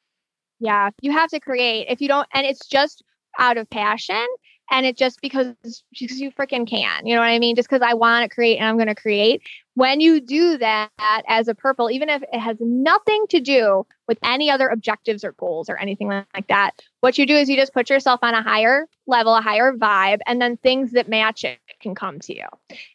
[0.60, 1.86] yeah, you have to create.
[1.88, 3.02] If you don't, and it's just
[3.38, 4.26] out of passion
[4.72, 5.54] and it's just because
[5.98, 7.06] because you freaking can.
[7.06, 7.54] You know what I mean?
[7.54, 9.42] Just because I want to create and I'm going to create.
[9.74, 10.90] When you do that
[11.28, 15.32] as a purple, even if it has nothing to do with any other objectives or
[15.32, 18.42] goals or anything like that, what you do is you just put yourself on a
[18.42, 22.46] higher level, a higher vibe, and then things that match it can come to you,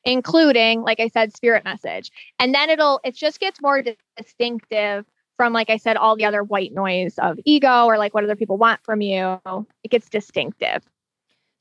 [0.06, 2.12] including, like I said, spirit message.
[2.40, 3.84] And then it'll, it just gets more
[4.18, 8.24] distinctive from, like I said, all the other white noise of ego or like what
[8.24, 9.40] other people want from you.
[9.84, 10.84] It gets distinctive.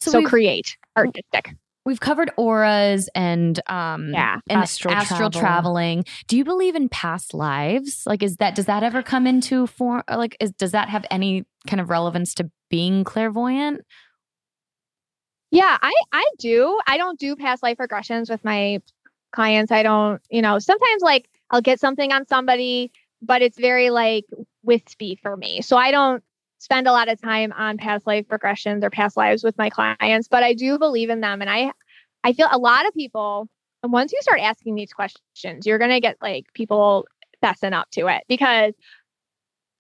[0.01, 1.55] So, we've- create artistic.
[1.85, 4.41] We've covered auras and um Yeah.
[4.51, 5.41] and Astral astral, travel.
[5.41, 6.05] traveling.
[6.27, 8.03] Do you believe in past lives?
[8.07, 11.45] Like is that does that ever come into form like is does that have any
[11.69, 13.83] kind of relevance to being clairvoyant?
[15.51, 16.79] Yeah, I I do.
[16.87, 18.81] I don't do past life regressions with my
[19.33, 19.73] clients.
[19.73, 22.93] I don't, you know, sometimes like I'll get something on somebody,
[23.23, 24.25] but it's very like
[24.63, 25.63] wispy for me.
[25.63, 26.23] So I don't
[26.59, 30.29] spend a lot of time on past life regressions or past lives with my clients,
[30.29, 31.73] but I do believe in them and I
[32.25, 33.49] I feel a lot of people
[33.83, 37.07] and once you start asking these questions, you're going to get like people
[37.43, 38.75] fessing up to it because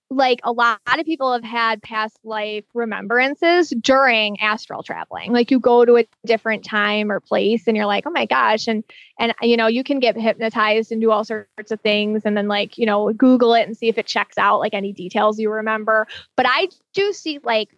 [0.08, 5.58] like a lot of people have had past life remembrances during astral traveling like you
[5.58, 8.84] go to a different time or place and you're like oh my gosh and
[9.18, 12.46] and you know you can get hypnotized and do all sorts of things and then
[12.46, 15.50] like you know google it and see if it checks out like any details you
[15.50, 17.76] remember but i do see like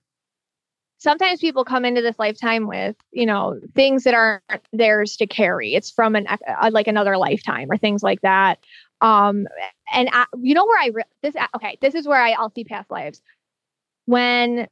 [0.99, 5.75] sometimes people come into this lifetime with, you know, things that aren't theirs to carry.
[5.75, 6.27] It's from an
[6.71, 8.59] like another lifetime or things like that.
[9.01, 9.47] Um,
[9.93, 12.65] and I, you know where I re- this okay, this is where I I'll see
[12.65, 13.23] past lives
[14.07, 14.69] when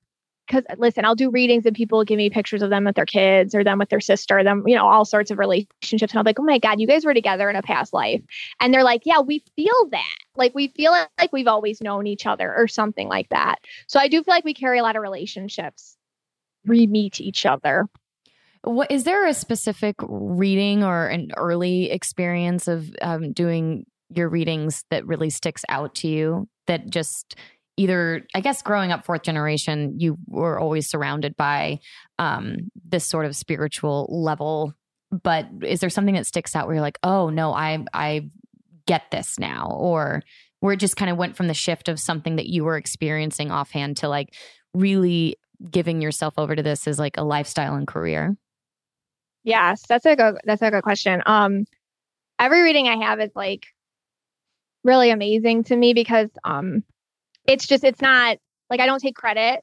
[0.46, 3.54] because listen, I'll do readings and people give me pictures of them with their kids
[3.54, 6.12] or them with their sister, them, you know, all sorts of relationships.
[6.12, 8.22] And I'm like, oh my God, you guys were together in a past life.
[8.60, 10.16] And they're like, yeah, we feel that.
[10.36, 13.56] Like we feel like we've always known each other or something like that.
[13.88, 15.96] So I do feel like we carry a lot of relationships,
[16.64, 17.86] re meet each other.
[18.62, 24.84] What is there a specific reading or an early experience of um, doing your readings
[24.90, 27.36] that really sticks out to you that just
[27.76, 31.78] either i guess growing up fourth generation you were always surrounded by
[32.18, 34.72] um, this sort of spiritual level
[35.10, 38.28] but is there something that sticks out where you're like oh no i i
[38.86, 40.22] get this now or
[40.60, 43.50] where it just kind of went from the shift of something that you were experiencing
[43.50, 44.34] offhand to like
[44.74, 45.36] really
[45.70, 48.36] giving yourself over to this as like a lifestyle and career?
[49.44, 51.22] Yes that's a good that's a good question.
[51.26, 51.64] Um
[52.38, 53.66] every reading i have is like
[54.86, 56.82] really amazing to me because um
[57.46, 58.38] it's just it's not
[58.70, 59.62] like I don't take credit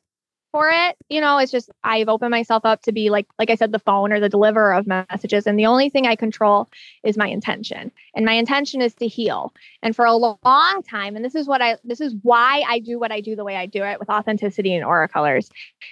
[0.54, 0.96] for it.
[1.10, 3.80] You know, it's just I've opened myself up to be like like I said the
[3.80, 6.70] phone or the deliverer of messages and the only thing I control
[7.04, 7.92] is my intention.
[8.16, 9.52] And my intention is to heal.
[9.82, 13.00] And for a long time and this is what I this is why I do
[13.00, 15.50] what I do the way I do it with authenticity and aura colors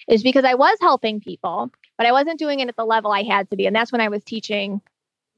[0.07, 3.23] is because I was helping people, but I wasn't doing it at the level I
[3.23, 3.65] had to be.
[3.65, 4.82] And that's when I was teaching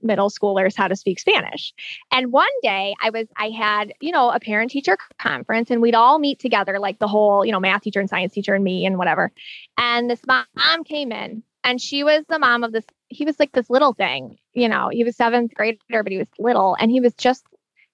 [0.04, 1.74] middle schoolers how to speak Spanish.
[2.12, 5.96] And one day I was, I had, you know, a parent teacher conference and we'd
[5.96, 8.86] all meet together, like the whole, you know, math teacher and science teacher and me
[8.86, 9.32] and whatever.
[9.78, 13.52] And this mom came in and she was the mom of this, he was like
[13.52, 17.00] this little thing, you know, he was seventh grader, but he was little and he
[17.00, 17.44] was just,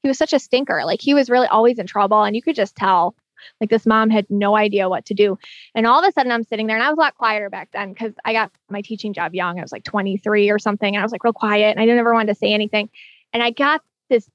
[0.01, 0.83] he was such a stinker.
[0.85, 2.23] Like he was really always in trouble.
[2.23, 3.15] And you could just tell
[3.59, 5.37] like this mom had no idea what to do.
[5.75, 7.69] And all of a sudden I'm sitting there and I was a lot quieter back
[7.71, 9.59] then because I got my teaching job young.
[9.59, 10.95] I was like 23 or something.
[10.95, 12.89] And I was like real quiet and I never wanted to say anything.
[13.33, 14.29] And I got this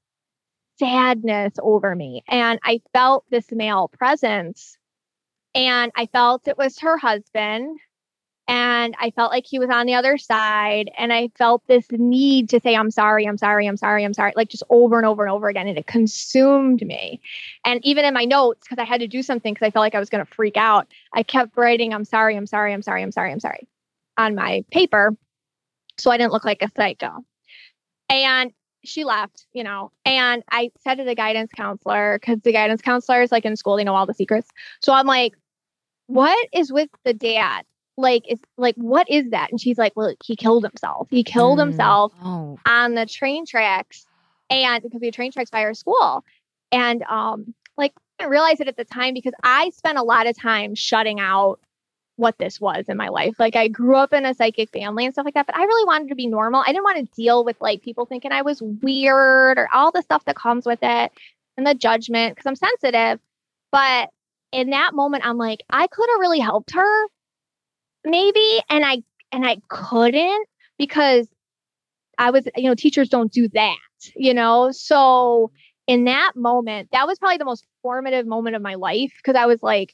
[0.79, 4.77] sadness over me and I felt this male presence.
[5.53, 7.79] And I felt it was her husband
[8.47, 10.91] and I felt like he was on the other side.
[10.97, 14.33] And I felt this need to say, I'm sorry, I'm sorry, I'm sorry, I'm sorry,
[14.35, 15.67] like just over and over and over again.
[15.67, 17.19] And it consumed me.
[17.65, 19.95] And even in my notes, because I had to do something because I felt like
[19.95, 23.01] I was going to freak out, I kept writing, I'm sorry, I'm sorry, I'm sorry,
[23.01, 23.67] I'm sorry, I'm sorry
[24.17, 25.15] on my paper.
[25.97, 27.25] So I didn't look like a psycho.
[28.09, 28.51] And
[28.83, 33.23] she left, you know, and I said to the guidance counselor, because the guidance counselor
[33.23, 34.49] is like in school, they know all the secrets.
[34.81, 35.33] So I'm like,
[36.07, 37.65] what is with the dad?
[37.97, 41.57] Like it's like what is that and she's like well he killed himself he killed
[41.57, 41.67] mm.
[41.67, 42.57] himself oh.
[42.65, 44.05] on the train tracks
[44.49, 46.23] and because we had train tracks by our school
[46.71, 50.27] and um like I didn't realize it at the time because I spent a lot
[50.27, 51.59] of time shutting out
[52.17, 53.35] what this was in my life.
[53.39, 55.85] Like I grew up in a psychic family and stuff like that, but I really
[55.85, 56.63] wanted to be normal.
[56.65, 60.01] I didn't want to deal with like people thinking I was weird or all the
[60.01, 61.11] stuff that comes with it
[61.57, 63.19] and the judgment because I'm sensitive.
[63.71, 64.09] But
[64.53, 67.07] in that moment, I'm like, I could have really helped her
[68.05, 69.01] maybe and i
[69.31, 70.47] and i couldn't
[70.77, 71.27] because
[72.17, 73.77] i was you know teachers don't do that
[74.15, 74.71] you know?
[74.71, 75.51] So
[75.87, 79.45] in that moment that was probably the most formative moment of my life because i
[79.45, 79.93] was like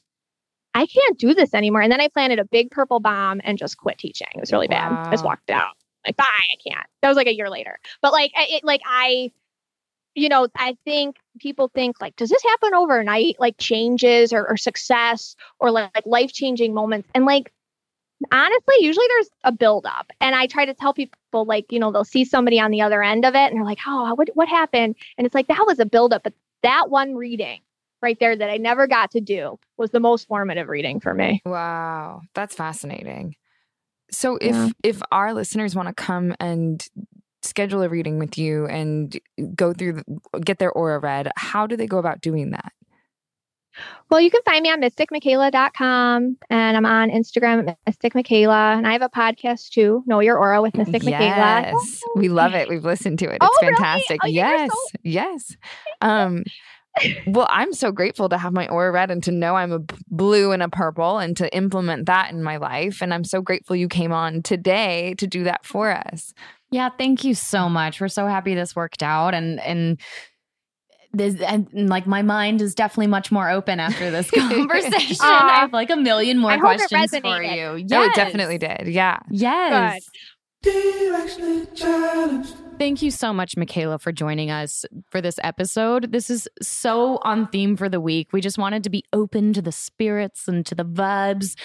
[0.72, 1.82] i can't do this anymore.
[1.82, 4.28] And then i planted a big purple bomb and just quit teaching.
[4.34, 4.88] It was really wow.
[4.88, 5.08] bad.
[5.08, 5.74] I just walked out.
[6.06, 6.86] Like bye i can't.
[7.02, 7.78] That was like a year later.
[8.00, 9.30] But like it like i
[10.14, 13.36] you know i think people think like does this happen overnight?
[13.38, 17.08] Like changes or, or success or like, like life changing moments.
[17.14, 17.52] And like
[18.30, 20.12] honestly, usually there's a buildup.
[20.20, 23.02] And I try to tell people, like, you know, they'll see somebody on the other
[23.02, 24.96] end of it and they're like, oh, what, what happened?
[25.18, 26.22] And it's like, that was a buildup.
[26.22, 27.60] But that one reading
[28.02, 31.40] right there that I never got to do was the most formative reading for me.
[31.46, 32.22] Wow.
[32.34, 33.36] That's fascinating.
[34.10, 34.68] So if yeah.
[34.82, 36.86] if our listeners want to come and
[37.40, 39.18] schedule a reading with you and
[39.54, 42.72] go through the, get their aura read, how do they go about doing that?
[44.10, 48.74] Well, you can find me on mysticmichaela.com and I'm on Instagram at Mystic Michaela.
[48.76, 51.12] And I have a podcast too, Know Your Aura with Mystic yes.
[51.12, 51.72] Michaela.
[51.72, 52.00] Yes.
[52.16, 52.68] We love it.
[52.68, 53.38] We've listened to it.
[53.40, 54.22] It's oh, fantastic.
[54.22, 54.40] Really?
[54.40, 54.70] Oh, yes.
[54.70, 55.56] So- yes.
[56.00, 56.42] Um
[57.26, 60.52] well, I'm so grateful to have my aura read and to know I'm a blue
[60.52, 63.00] and a purple and to implement that in my life.
[63.00, 66.34] And I'm so grateful you came on today to do that for us.
[66.70, 68.00] Yeah, thank you so much.
[68.00, 70.00] We're so happy this worked out and and
[71.12, 75.16] this and like my mind is definitely much more open after this conversation.
[75.20, 77.76] uh, I have like a million more questions for you.
[77.76, 77.90] Yes.
[77.92, 78.88] Oh, it definitely did.
[78.88, 79.18] Yeah.
[79.30, 80.02] Yes.
[82.78, 86.12] Thank you so much, Michaela, for joining us for this episode.
[86.12, 88.32] This is so on theme for the week.
[88.32, 91.56] We just wanted to be open to the spirits and to the vibes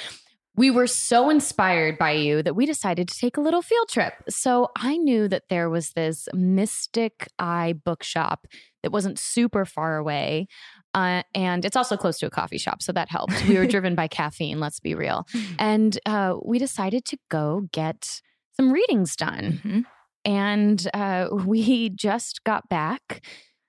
[0.58, 4.14] We were so inspired by you that we decided to take a little field trip.
[4.28, 8.48] So I knew that there was this Mystic Eye bookshop
[8.82, 10.48] that wasn't super far away.
[10.96, 12.82] Uh, and it's also close to a coffee shop.
[12.82, 13.48] So that helped.
[13.48, 15.28] We were driven by caffeine, let's be real.
[15.60, 18.22] And uh, we decided to go get
[18.56, 19.62] some readings done.
[19.64, 19.80] Mm-hmm.
[20.26, 23.24] And uh, we just got back.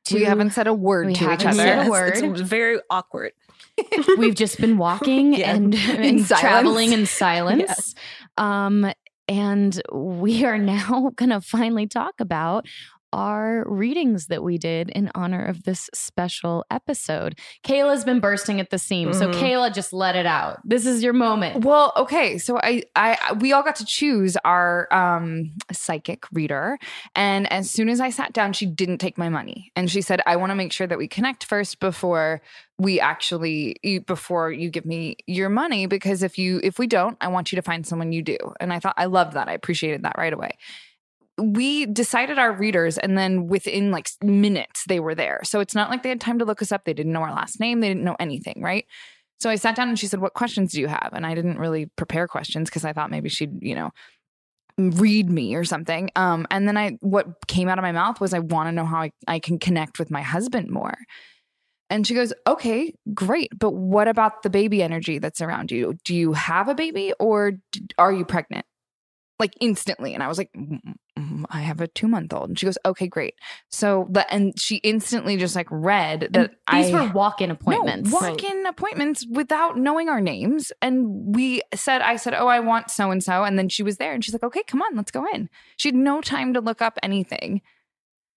[0.07, 1.53] To, We haven't said a word to each other.
[1.53, 2.17] said a word.
[2.17, 3.33] It's very awkward.
[4.19, 5.55] We've just been walking Yeah.
[5.55, 6.41] and, and silence.
[6.41, 7.65] traveling in silence.
[7.69, 7.95] Yes.
[8.37, 8.93] Um,
[9.29, 12.67] and we are now going to finally talk about
[13.13, 17.39] our readings that we did in honor of this special episode.
[17.65, 19.19] Kayla's been bursting at the seams.
[19.19, 19.35] So, Mhm.
[19.35, 20.59] Kayla, just let it out.
[20.65, 21.65] This is your moment.
[21.65, 22.39] Well, okay.
[22.39, 26.79] So I, I, we all got to choose our um, psychic reader,
[27.15, 30.21] and as soon as I sat down, she didn't take my money, and she said,
[30.27, 32.41] "I want to make sure that we connect first before
[32.81, 37.17] we actually, you, before you give me your money, because if you, if we don't,
[37.21, 39.49] I want you to find someone you do." And I thought I loved that.
[39.49, 40.57] I appreciated that right away.
[41.39, 45.41] We decided our readers, and then within like minutes, they were there.
[45.45, 46.85] So it's not like they had time to look us up.
[46.85, 47.81] They didn't know our last name.
[47.81, 48.87] They didn't know anything, right?
[49.41, 51.11] So I sat down and she said, What questions do you have?
[51.13, 53.91] And I didn't really prepare questions because I thought maybe she'd, you know,
[54.79, 56.11] read me or something.
[56.17, 58.85] Um, and then I, what came out of my mouth was, I want to know
[58.85, 60.97] how I, I can connect with my husband more.
[61.91, 63.57] And she goes, Okay, great.
[63.57, 65.97] But what about the baby energy that's around you?
[66.05, 67.53] Do you have a baby or
[67.97, 68.67] are you pregnant?
[69.39, 70.15] Like instantly.
[70.15, 70.81] And I was like, "Mm,
[71.17, 72.49] mm, I have a two month old.
[72.51, 73.35] And she goes, Okay, great.
[73.69, 77.51] So the, and she instantly just like read that And these I, were walk in
[77.53, 78.11] appointments.
[78.11, 80.73] no, walk in appointments without knowing our names.
[80.83, 83.45] And we said, I said, Oh, I want so and so.
[83.45, 85.49] And then she was there and she's like, Okay, come on, let's go in.
[85.77, 87.63] She had no time to look up anything.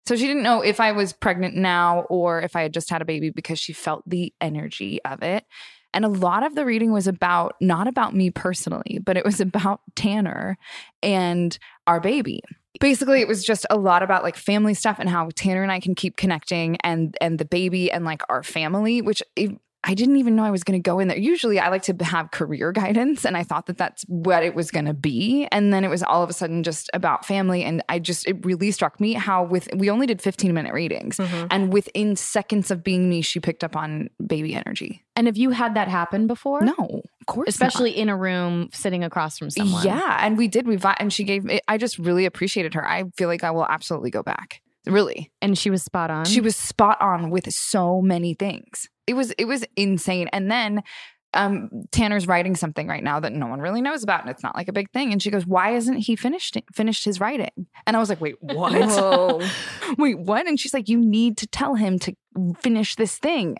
[0.08, 3.02] So she didn't know if I was pregnant now or if I had just had
[3.02, 5.46] a baby because she felt the energy of it.
[5.94, 9.42] And a lot of the reading was about not about me personally, but it was
[9.42, 10.58] about Tanner
[11.04, 12.42] and our baby.
[12.80, 15.80] Basically, it was just a lot about like family stuff and how Tanner and I
[15.80, 19.52] can keep connecting and and the baby and like our family, which it,
[19.84, 21.18] I didn't even know I was going to go in there.
[21.18, 24.70] Usually, I like to have career guidance, and I thought that that's what it was
[24.70, 25.48] going to be.
[25.52, 28.46] And then it was all of a sudden just about family, and I just it
[28.46, 31.48] really struck me how with we only did fifteen minute readings, mm-hmm.
[31.50, 35.04] and within seconds of being me, she picked up on baby energy.
[35.16, 36.62] And have you had that happen before?
[36.62, 37.48] No, of course, not.
[37.48, 39.84] Especially in a room sitting across from someone.
[39.84, 40.68] Yeah, and we did.
[40.68, 41.44] We and she gave.
[41.44, 42.88] Me I just really appreciated her.
[42.88, 44.62] I feel like I will absolutely go back.
[44.86, 46.26] Really, And she was spot on.
[46.26, 48.88] she was spot on with so many things.
[49.08, 50.28] It was it was insane.
[50.34, 50.82] And then
[51.34, 54.56] um Tanner's writing something right now that no one really knows about, and it's not
[54.56, 55.12] like a big thing.
[55.12, 58.36] And she goes, "Why isn't he finished finished his writing?" And I was like, "Wait,
[58.42, 58.74] what?
[59.98, 62.16] Wait, what?" And she's like, "You need to tell him to
[62.62, 63.58] finish this thing."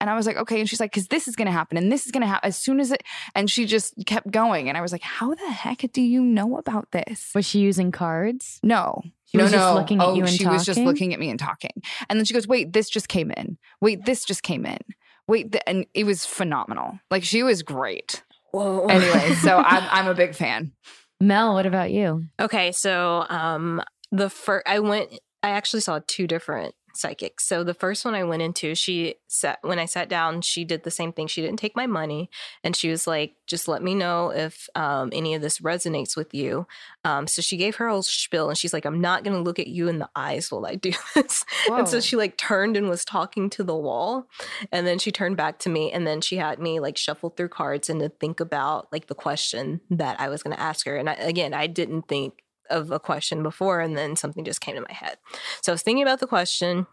[0.00, 0.58] And I was like, okay.
[0.58, 2.48] And she's like, because this is going to happen and this is going to happen
[2.48, 3.04] as soon as it.
[3.36, 4.68] And she just kept going.
[4.68, 7.30] And I was like, how the heck do you know about this?
[7.36, 8.58] was she using cards?
[8.64, 9.00] No.
[9.32, 9.74] She no, was just no.
[9.74, 11.70] looking at oh, you and she was just looking at me and talking.
[12.10, 13.56] And then she goes, wait, this just came in.
[13.80, 14.78] Wait, this just came in.
[15.26, 16.98] Wait, th-, and it was phenomenal.
[17.10, 18.22] Like she was great.
[18.50, 18.86] Whoa.
[18.88, 20.72] Anyway, so I'm, I'm a big fan.
[21.18, 22.26] Mel, what about you?
[22.38, 27.44] Okay, so um the first I went I actually saw two different psychics.
[27.44, 30.82] So the first one I went into, she sat when I sat down, she did
[30.82, 31.26] the same thing.
[31.26, 32.30] She didn't take my money
[32.62, 36.34] and she was like, just let me know if um any of this resonates with
[36.34, 36.66] you.
[37.04, 39.66] Um so she gave her whole spiel and she's like, I'm not gonna look at
[39.66, 41.44] you in the eyes while I do this.
[41.68, 44.26] And so she like turned and was talking to the wall.
[44.70, 47.48] And then she turned back to me and then she had me like shuffle through
[47.48, 50.96] cards and to think about like the question that I was going to ask her.
[50.96, 52.41] And I, again, I didn't think
[52.72, 55.18] of a question before and then something just came to my head.
[55.62, 56.86] So I was thinking about the question.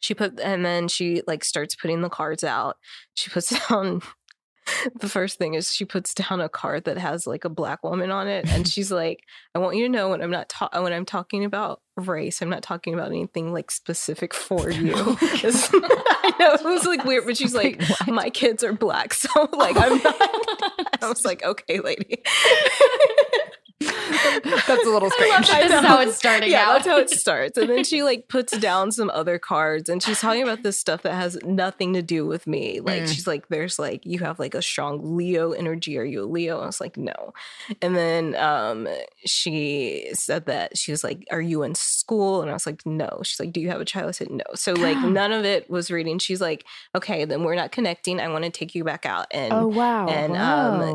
[0.00, 2.76] She put and then she like starts putting the cards out.
[3.14, 4.02] She puts down
[4.94, 8.12] the first thing is she puts down a card that has like a black woman
[8.12, 9.24] on it and she's like
[9.56, 12.48] I want you to know when I'm not ta- when I'm talking about race I'm
[12.48, 14.92] not talking about anything like specific for you.
[15.20, 19.14] It's- I know it was like weird but she's like Wait, my kids are black
[19.14, 22.22] so like I'm not I was like okay lady.
[24.66, 25.48] That's a little strange.
[25.48, 26.72] that this is how it's starting yeah, out.
[26.74, 27.56] that's how it starts.
[27.58, 31.02] And then she like puts down some other cards and she's talking about this stuff
[31.02, 32.80] that has nothing to do with me.
[32.80, 33.08] Like Mm.
[33.08, 35.98] she's like, there's like you have like a strong Leo energy.
[35.98, 36.60] Are you a Leo?
[36.60, 37.32] I was like, no.
[37.80, 38.88] And then um
[39.24, 42.42] she said that she was like, Are you in school?
[42.42, 43.20] And I was like, No.
[43.24, 44.08] She's like, Do you have a child?
[44.08, 44.44] I said, No.
[44.54, 46.18] So like none of it was reading.
[46.18, 46.64] She's like,
[46.94, 48.20] Okay, then we're not connecting.
[48.20, 50.06] I want to take you back out and Oh, wow.
[50.08, 50.38] and Whoa.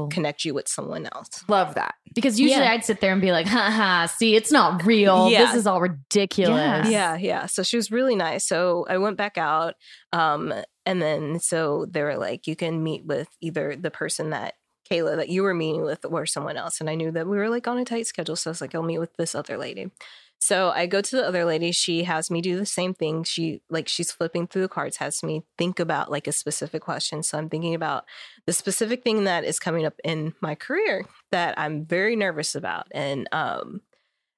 [0.03, 1.43] um connect you with someone else.
[1.47, 1.95] Love that.
[2.13, 2.73] Because usually Yeah.
[2.77, 5.29] I'd sit there and be like, haha, see, it's not real.
[5.29, 5.45] Yeah.
[5.45, 6.89] This is all ridiculous.
[6.89, 7.47] Yeah, yeah.
[7.47, 8.45] So she was really nice.
[8.45, 9.73] So I went back out.
[10.13, 10.53] Um,
[10.85, 14.53] and then so they were like, you can meet with either the person that
[14.89, 16.79] Kayla that you were meeting with or someone else.
[16.79, 18.35] And I knew that we were like on a tight schedule.
[18.35, 19.91] So I was like, I'll meet with this other lady.
[20.39, 21.71] So I go to the other lady.
[21.71, 23.23] She has me do the same thing.
[23.23, 27.23] She like she's flipping through the cards, has me think about like a specific question.
[27.23, 28.05] So I'm thinking about
[28.45, 32.87] the specific thing that is coming up in my career that I'm very nervous about.
[32.91, 33.81] And um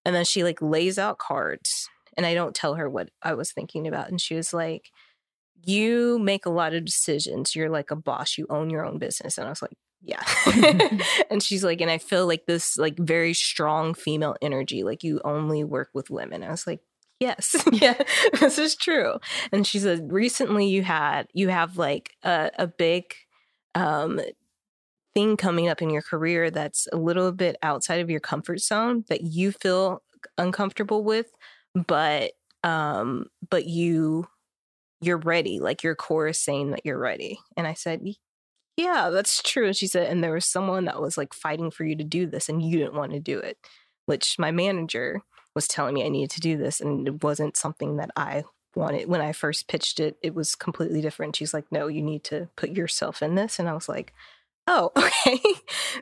[0.05, 3.51] and then she like lays out cards and I don't tell her what I was
[3.51, 4.09] thinking about.
[4.09, 4.91] And she was like,
[5.63, 7.55] You make a lot of decisions.
[7.55, 8.37] You're like a boss.
[8.37, 9.37] You own your own business.
[9.37, 10.23] And I was like, yeah.
[11.29, 15.21] And she's like and i feel like this like very strong female energy like you
[15.23, 16.43] only work with women.
[16.43, 16.81] I was like
[17.19, 17.55] yes.
[17.71, 18.01] Yeah.
[18.39, 19.15] This is true.
[19.51, 23.13] And she said recently you had you have like a, a big
[23.75, 24.19] um
[25.13, 29.03] thing coming up in your career that's a little bit outside of your comfort zone
[29.09, 30.03] that you feel
[30.37, 31.27] uncomfortable with
[31.87, 32.31] but
[32.63, 34.27] um but you
[35.01, 37.39] you're ready like your core is saying that you're ready.
[37.57, 38.01] And i said
[38.79, 39.67] yeah, that's true.
[39.67, 42.25] And she said, and there was someone that was like fighting for you to do
[42.25, 43.57] this and you didn't want to do it,
[44.05, 45.21] which my manager
[45.55, 46.79] was telling me I needed to do this.
[46.79, 48.43] And it wasn't something that I
[48.75, 49.09] wanted.
[49.09, 51.35] When I first pitched it, it was completely different.
[51.35, 53.59] She's like, no, you need to put yourself in this.
[53.59, 54.13] And I was like,
[54.67, 55.39] oh, okay.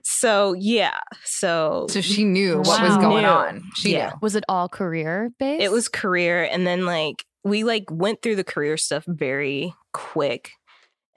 [0.03, 0.99] so yeah.
[1.23, 3.29] So So she knew what was going knew.
[3.29, 3.63] on.
[3.75, 4.09] She Yeah.
[4.09, 4.15] knew.
[4.21, 5.63] Was it all career based?
[5.63, 6.43] It was career.
[6.43, 10.51] And then like we like went through the career stuff very quick.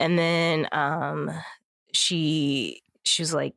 [0.01, 1.31] And then um
[1.93, 3.55] she she was like,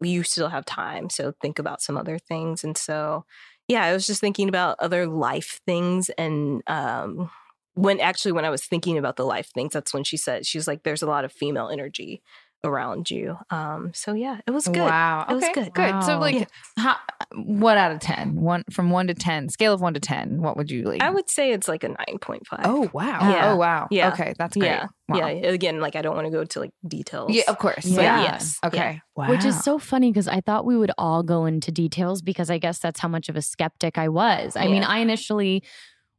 [0.00, 2.64] You still have time, so think about some other things.
[2.64, 3.24] And so
[3.68, 7.30] yeah, I was just thinking about other life things and um
[7.74, 10.68] when actually when I was thinking about the life things, that's when she said she's
[10.68, 12.22] like, There's a lot of female energy
[12.64, 13.36] around you.
[13.50, 14.78] Um so yeah, it was good.
[14.78, 15.26] Wow.
[15.28, 15.74] It was okay, good.
[15.74, 16.02] Good.
[16.04, 16.44] So like Yeah.
[16.78, 16.96] how,
[17.34, 18.36] what out of 10?
[18.36, 19.48] One from 1 to 10.
[19.50, 20.40] Scale of 1 to 10.
[20.42, 21.02] What would you like?
[21.02, 22.62] I would say it's like a nine point five.
[22.64, 23.18] Oh wow.
[23.20, 23.52] Yeah.
[23.52, 23.88] Oh wow.
[23.90, 24.08] Yeah.
[24.12, 24.68] Okay, that's great.
[24.68, 24.86] Yeah.
[25.08, 25.18] Wow.
[25.18, 25.28] Yeah.
[25.50, 27.30] Again, like I don't want to go to like details.
[27.32, 27.84] Yeah, of course.
[27.84, 27.96] Yeah.
[27.96, 28.22] But Yeah.
[28.22, 28.58] yes.
[28.64, 29.00] Okay.
[29.14, 29.28] Wow.
[29.28, 32.58] Which is so funny because I thought we would all go into details because I
[32.58, 34.56] guess that's how much of a skeptic I was.
[34.56, 35.62] I mean, I initially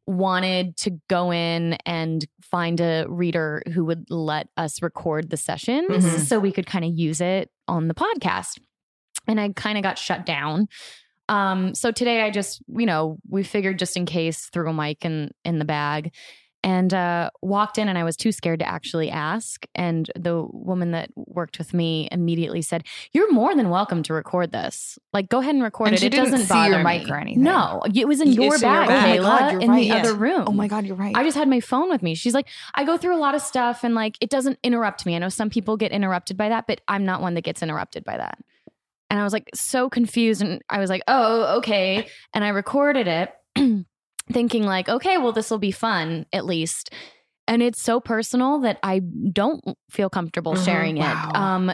[0.07, 6.05] wanted to go in and find a reader who would let us record the sessions
[6.05, 6.19] Mhm.
[6.25, 8.57] so we could kind of use it on the podcast.
[9.27, 10.67] And I kind of got shut down.
[11.27, 15.03] Um, so today I just, you know, we figured just in case threw a mic
[15.03, 16.13] in in the bag
[16.63, 19.65] and uh, walked in and I was too scared to actually ask.
[19.75, 24.51] And the woman that worked with me immediately said, "You're more than welcome to record
[24.51, 24.97] this.
[25.13, 25.99] Like, go ahead and record And it.
[25.99, 27.43] she it didn't doesn't see bother your mic me." or anything.
[27.43, 29.19] No, it was in your your bag, bag.
[29.19, 29.79] Oh Kayla, you're in right.
[29.81, 30.05] the Yes.
[30.07, 30.45] other room.
[30.47, 31.15] Oh my god, you're right.
[31.15, 32.15] I just had my phone with me.
[32.15, 35.15] She's like, I go through a lot of stuff and like it doesn't interrupt me.
[35.15, 38.03] I know some people get interrupted by that, but I'm not one that gets interrupted
[38.03, 38.39] by that.
[39.09, 42.07] And I was like so confused and I was like, oh, okay.
[42.33, 43.33] And I recorded it
[44.31, 46.93] thinking like, okay, well, this will be fun at least.
[47.47, 48.99] And it's so personal that I
[49.31, 50.65] don't feel comfortable Mhm.
[50.65, 51.17] sharing it.
[51.33, 51.71] Um,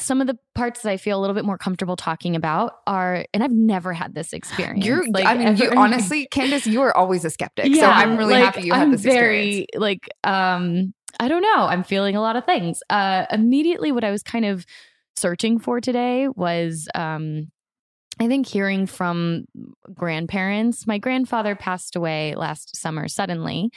[0.00, 3.24] some of the parts that I feel a little bit more comfortable talking about are,
[3.32, 4.84] and I've never had this experience.
[4.84, 7.76] You're like, I mean, you honestly, Candice, you are always a skeptic.
[7.76, 9.68] so I'm really like, happy you had I'm this very experience.
[9.76, 11.66] like um I don't know.
[11.66, 12.82] I'm feeling a lot of things.
[12.90, 14.66] Uh immediately what I was kind of
[15.14, 17.52] searching for today was um
[18.20, 19.46] I think hearing from
[19.94, 20.86] grandparents.
[20.86, 23.70] My grandfather passed away last summer suddenly.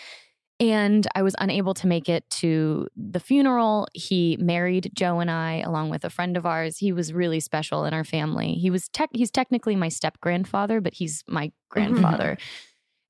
[0.60, 3.88] And I was unable to make it to the funeral.
[3.96, 6.78] He married Joe and I, along with a friend of ours.
[6.78, 8.54] He was really special in our family.
[8.54, 12.38] He was tech he's technically my step grandfather, but he's my grandfather.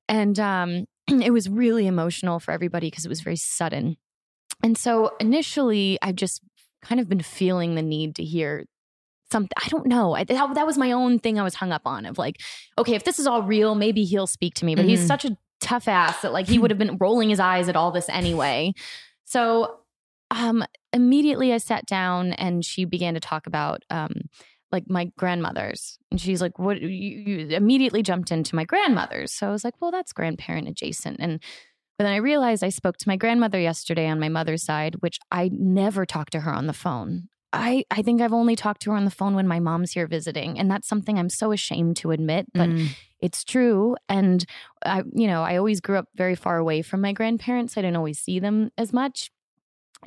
[0.08, 3.98] And um, it was really emotional for everybody because it was very sudden.
[4.62, 6.40] And so initially, I've just
[6.82, 8.64] kind of been feeling the need to hear
[9.32, 9.50] something.
[9.64, 10.14] I don't know.
[10.14, 12.36] I, that, that was my own thing I was hung up on of like,
[12.78, 14.76] okay, if this is all real, maybe he'll speak to me.
[14.76, 15.06] But he's Mhm.
[15.08, 17.90] such a tough ass that like he would have been rolling his eyes at all
[17.90, 18.72] this anyway.
[19.24, 19.78] So
[20.30, 24.12] um, immediately I sat down and she began to talk about um,
[24.70, 25.98] like my grandmothers.
[26.10, 29.32] And she's like, what you, you immediately jumped into my grandmothers.
[29.32, 31.18] So I was like, well, that's grandparent adjacent.
[31.20, 31.40] And
[31.98, 35.18] but then I realized I spoke to my grandmother yesterday on my mother's side, which
[35.30, 37.28] I never talked to her on the phone.
[37.52, 40.06] I, I think I've only talked to her on the phone when my mom's here
[40.06, 40.58] visiting.
[40.58, 42.88] And that's something I'm so ashamed to admit, but Mm.
[43.20, 43.96] it's true.
[44.08, 44.44] And
[44.84, 47.76] I, you know, I always grew up very far away from my grandparents.
[47.76, 49.30] I didn't always see them as much.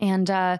[0.02, 0.58] And uh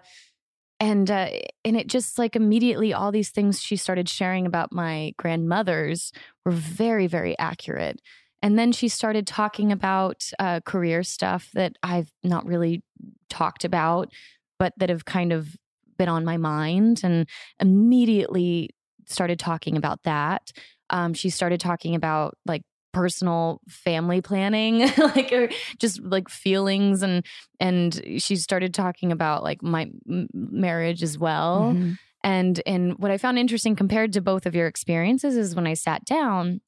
[0.80, 1.28] and uh
[1.64, 6.12] and it just like immediately all these things she started sharing about my grandmothers
[6.44, 8.00] were very, very accurate.
[8.42, 12.82] And then she started talking about uh, career stuff that I've not really
[13.28, 14.12] talked about,
[14.58, 15.56] but that have kind of
[15.96, 17.28] been on my mind and
[17.60, 18.70] immediately
[19.06, 20.50] started talking about that.
[20.90, 22.62] Um, she started talking about like
[22.92, 27.26] personal family planning like or just like feelings and
[27.60, 31.98] and she started talking about like my m- marriage as well Mhm.
[32.24, 35.74] And and what I found interesting compared to both of your experiences is when I
[35.74, 36.60] sat down,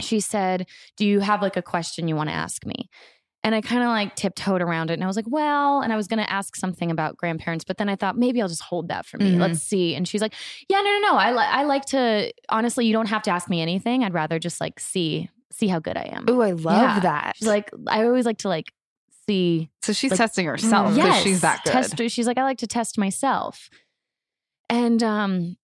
[0.00, 0.66] she said,
[0.96, 2.88] "Do you have like a question you want to ask me?"
[3.44, 5.96] And I kind of like tiptoed around it and I was like, well, and I
[5.96, 8.88] was going to ask something about grandparents, but then I thought maybe I'll just hold
[8.88, 9.32] that for me.
[9.32, 9.40] Mhm.
[9.40, 9.94] Let's see.
[9.94, 10.34] And she's like,
[10.68, 11.14] yeah, no, no, no.
[11.16, 14.02] I, li- I like to, honestly, you don't have to ask me anything.
[14.02, 16.28] I'd rather just like see, see how good I am.
[16.28, 17.00] Ooh, I love Yeah.
[17.00, 17.36] that.
[17.36, 18.72] She's like, I always like to like
[19.28, 19.70] see.
[19.82, 21.70] so she's like- testing herself because Yes, she's that good.
[21.72, 23.70] Test, she's like, I like to test myself.
[24.68, 25.56] And um,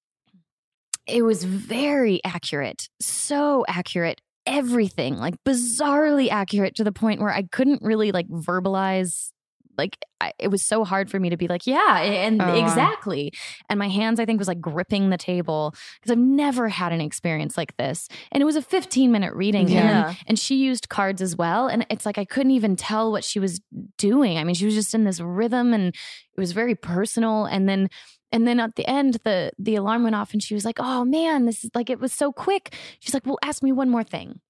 [1.07, 4.21] it was very accurate, so accurate.
[4.47, 9.31] Everything like bizarrely accurate to the point where I couldn't really like verbalize.
[9.77, 12.55] Like I, it was so hard for me to be like, yeah, and Oh, wow.
[12.55, 13.33] exactly.
[13.69, 17.01] And my hands, I think, was like gripping the table because I've never had an
[17.01, 18.07] experience like this.
[18.31, 19.67] And it was a 15 minute reading.
[19.69, 20.09] Yeah.
[20.11, 21.67] And, and she used cards as well.
[21.67, 23.61] And it's like I couldn't even tell what she was
[23.99, 24.39] doing.
[24.39, 27.47] I mean, she was just in this rhythm and it was very personal.
[27.47, 27.89] And then
[28.35, 31.05] and then at the end, the the alarm went off and she was like, Oh
[31.05, 32.75] man, this is like it was so quick.
[33.01, 34.41] She's like, Well, ask me one more thing.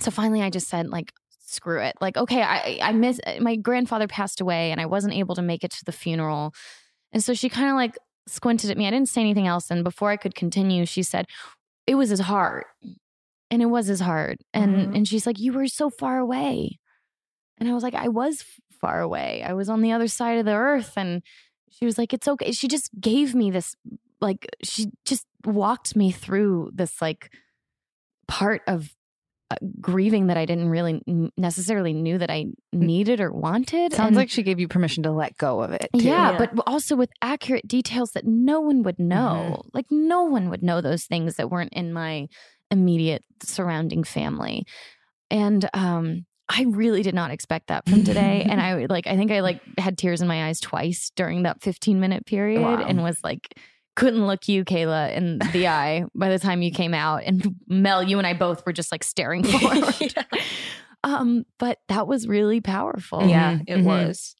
[0.00, 1.10] So finally I just said, like,
[1.40, 1.96] screw it.
[2.00, 5.64] Like, okay, I I miss my grandfather passed away and I wasn't able to make
[5.64, 6.52] it to the funeral.
[7.12, 7.96] And so she kind of like
[8.28, 8.86] squinted at me.
[8.86, 9.70] I didn't say anything else.
[9.70, 11.24] And before I could continue, she said,
[11.86, 12.66] It was his heart.
[13.50, 14.36] And it was his heart.
[14.52, 14.94] And Mhm.
[14.96, 16.78] and she's like, You were so far away.
[17.58, 18.44] And I was like, I was
[18.80, 19.42] far away.
[19.42, 20.92] I was on the other side of the earth.
[20.96, 21.22] And
[21.70, 22.52] she was like, It's okay.
[22.52, 23.74] She just gave me this,
[24.20, 27.30] like, she just walked me through this, like,
[28.26, 28.94] part of
[29.50, 31.02] uh, grieving that I didn't really
[31.38, 33.94] necessarily knew that I needed or wanted.
[33.94, 35.88] Sounds And- like she gave you permission to let go of it.
[35.96, 36.04] too.
[36.04, 36.38] yeah, Yeah.
[36.38, 39.54] but also with accurate details that no one would know.
[39.56, 39.68] Mm-hmm.
[39.72, 42.26] Like no one would know those things that weren't in my
[42.70, 44.66] immediate surrounding family.
[45.30, 49.30] And um I really did not expect that from today and I like I think
[49.30, 52.84] I like had tears in my eyes twice during that 15 minute period Wow.
[52.86, 53.54] and was like
[53.96, 58.02] couldn't look you Kayla in the eye by the time you came out and Mel
[58.02, 59.84] you and I both were just like staring forward.
[60.00, 60.22] yeah.
[61.04, 63.26] Um but that was really powerful.
[63.26, 63.84] Yeah, Mhm, it mhm.
[63.84, 64.34] was.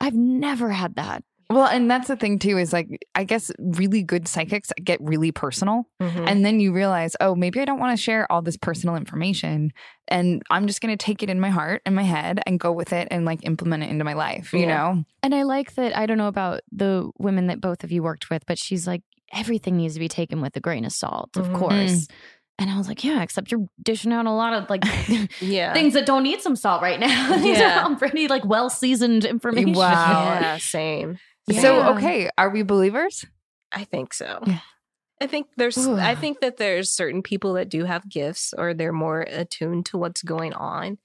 [0.00, 1.24] I've never had that.
[1.50, 5.32] Well, and that's the thing too is like I guess really good psychics get really
[5.32, 6.28] personal Mhm.
[6.28, 9.72] and then you realize, oh, maybe I don't want to share all this personal information
[10.08, 12.70] and I'm just going to take it in my heart and my head and go
[12.72, 14.76] with it and like implement it into my life, you Yeah.
[14.76, 15.04] know?
[15.22, 15.96] And I like that.
[15.96, 19.02] I don't know about the women that both of you worked with, but she's like,
[19.32, 21.54] everything needs to be taken with a grain of salt, of Mhm.
[21.54, 22.08] course.
[22.58, 24.82] And I was like, yeah, except you're dishing out a lot of like
[25.40, 25.72] Yeah.
[25.72, 27.36] things that don't need some salt right now.
[27.38, 27.80] These Yeah.
[27.80, 29.72] are all pretty like well seasoned information.
[29.74, 30.38] Wow.
[30.40, 31.18] Yeah, same.
[31.52, 33.24] So, okay, are we believers?
[33.72, 34.40] I think so.
[34.46, 34.60] Yeah.
[35.20, 35.96] I think there's Ooh.
[35.96, 39.98] I think that there's certain people that do have gifts or they're more attuned to
[39.98, 40.98] what's going on.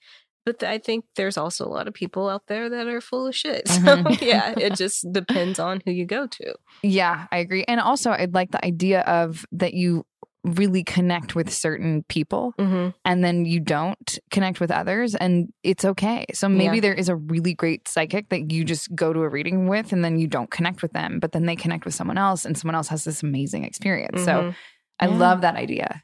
[0.45, 3.27] But th- I think there's also a lot of people out there that are full
[3.27, 3.67] of shit.
[3.69, 4.21] So Mhm.
[4.21, 6.53] yeah, it just depends on who you go to.
[6.83, 7.63] Yeah, I agree.
[7.67, 10.05] And also, I'd like the idea of that you
[10.43, 12.89] really connect with certain people Mm-hmm.
[13.05, 16.25] and then you don't connect with others and it's okay.
[16.33, 16.81] So maybe Yeah.
[16.81, 20.03] there is a really great psychic that you just go to a reading with and
[20.03, 22.75] then you don't connect with them, but then they connect with someone else and someone
[22.75, 24.23] else has this amazing experience.
[24.25, 24.55] So Mhm.
[24.99, 25.17] I Yeah.
[25.17, 26.03] love that idea.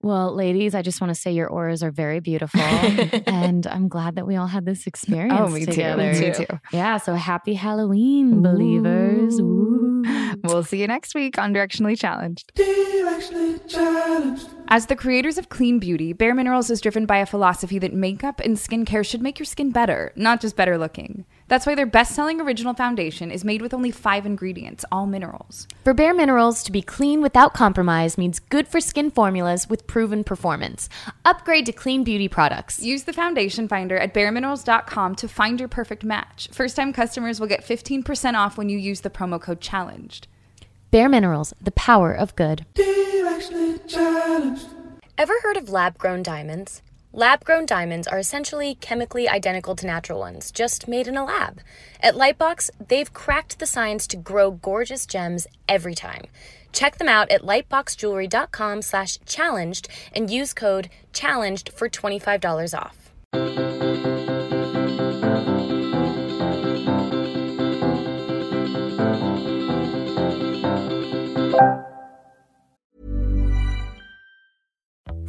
[0.00, 2.60] Well, ladies, I just want to say your auras are very beautiful.
[3.26, 6.12] and I'm glad that we all had this experience Oh, me together.
[6.14, 6.20] too.
[6.20, 6.44] Me too.
[6.44, 6.58] too.
[6.72, 6.96] Yeah.
[6.98, 9.38] So happy Halloween, believers.
[9.40, 9.81] Ooh.
[10.44, 12.52] We'll see you next week on Directionally Challenged.
[14.68, 18.40] As the creators of Clean Beauty, Bare Minerals is driven by a philosophy that makeup
[18.40, 21.26] and skincare should make your skin better, not just better looking.
[21.48, 25.66] That's why their best selling original foundation is made with only five ingredients, all minerals.
[25.84, 30.24] For Bare Minerals to be clean without compromise means good for skin formulas with proven
[30.24, 30.88] performance.
[31.24, 32.82] Upgrade to clean beauty products.
[32.82, 36.48] Use the foundation finder at bareminerals.com to find your perfect match.
[36.52, 40.28] First time customers will get 15% off when you use the promo code CHALLENGED.
[40.90, 42.66] Bare Minerals, the power of good.
[45.18, 46.82] Ever heard of lab grown diamonds?
[47.14, 51.60] Lab grown diamonds are essentially chemically identical to natural ones, just made in a lab.
[52.00, 56.24] At Lightbox, they've cracked the science to grow gorgeous gems every time.
[56.72, 64.11] Check them out at lightboxjewelry.com slash challenged and use code challenged for $25 off.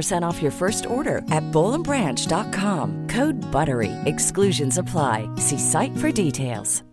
[0.00, 3.06] 15% off your first order at bollandbranch.com.
[3.08, 3.92] Code BUTTERY.
[4.04, 5.28] Exclusions apply.
[5.36, 6.89] See site for details.